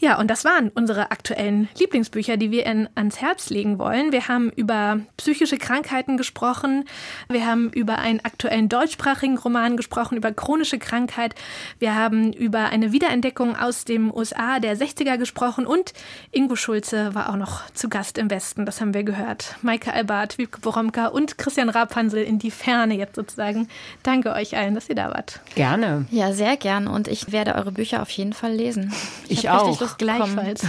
Ja, 0.00 0.18
und 0.18 0.28
das 0.28 0.44
waren 0.44 0.68
unsere 0.68 1.10
aktuellen 1.10 1.68
Lieblingsbücher, 1.76 2.36
die 2.36 2.52
wir 2.52 2.66
Ihnen 2.66 2.88
ans 2.94 3.20
Herz 3.20 3.50
legen 3.50 3.80
wollen. 3.80 4.12
Wir 4.12 4.28
haben 4.28 4.50
über 4.50 5.00
psychische 5.16 5.58
Krankheiten 5.58 6.16
gesprochen. 6.16 6.84
Wir 7.28 7.46
haben 7.46 7.70
über 7.70 7.98
einen 7.98 8.20
aktuellen 8.24 8.68
deutschsprachigen 8.68 9.38
Roman 9.38 9.76
gesprochen, 9.76 10.16
über 10.16 10.30
chronische 10.30 10.78
Krankheit. 10.78 11.34
Wir 11.80 11.96
haben 11.96 12.32
über 12.32 12.66
eine 12.66 12.92
Wiederentdeckung 12.92 13.56
aus 13.56 13.84
dem 13.84 14.14
USA 14.14 14.60
der 14.60 14.76
60er 14.76 15.18
gesprochen 15.18 15.66
und 15.66 15.92
Ingo 16.30 16.54
Schulze 16.54 17.14
war 17.16 17.30
auch 17.30 17.36
noch 17.36 17.68
zu 17.72 17.88
Gast 17.88 18.18
im 18.18 18.30
Westen. 18.30 18.66
Das 18.66 18.80
haben 18.80 18.94
wir 18.94 19.02
gehört. 19.02 19.56
Maike 19.62 19.92
Albert, 19.92 20.38
Wiebke 20.38 20.60
Boromka 20.60 21.08
und 21.08 21.38
Christian 21.38 21.68
Rapansel 21.68 22.22
in 22.22 22.38
die 22.38 22.52
Ferne 22.52 22.94
jetzt 22.94 23.16
sozusagen. 23.16 23.68
Danke 24.04 24.32
euch 24.32 24.56
allen, 24.56 24.76
dass 24.76 24.88
ihr 24.88 24.94
da 24.94 25.08
wart. 25.08 25.40
Gerne. 25.56 26.06
Ja, 26.12 26.32
sehr 26.32 26.56
gern. 26.56 26.86
Und 26.86 27.08
ich 27.08 27.32
werde 27.32 27.56
eure 27.56 27.72
Bücher 27.72 28.00
auf 28.00 28.10
jeden 28.10 28.32
Fall 28.32 28.52
lesen. 28.52 28.92
Ich, 29.28 29.40
ich 29.40 29.50
auch. 29.50 29.87
Gleichfalls. 29.96 30.62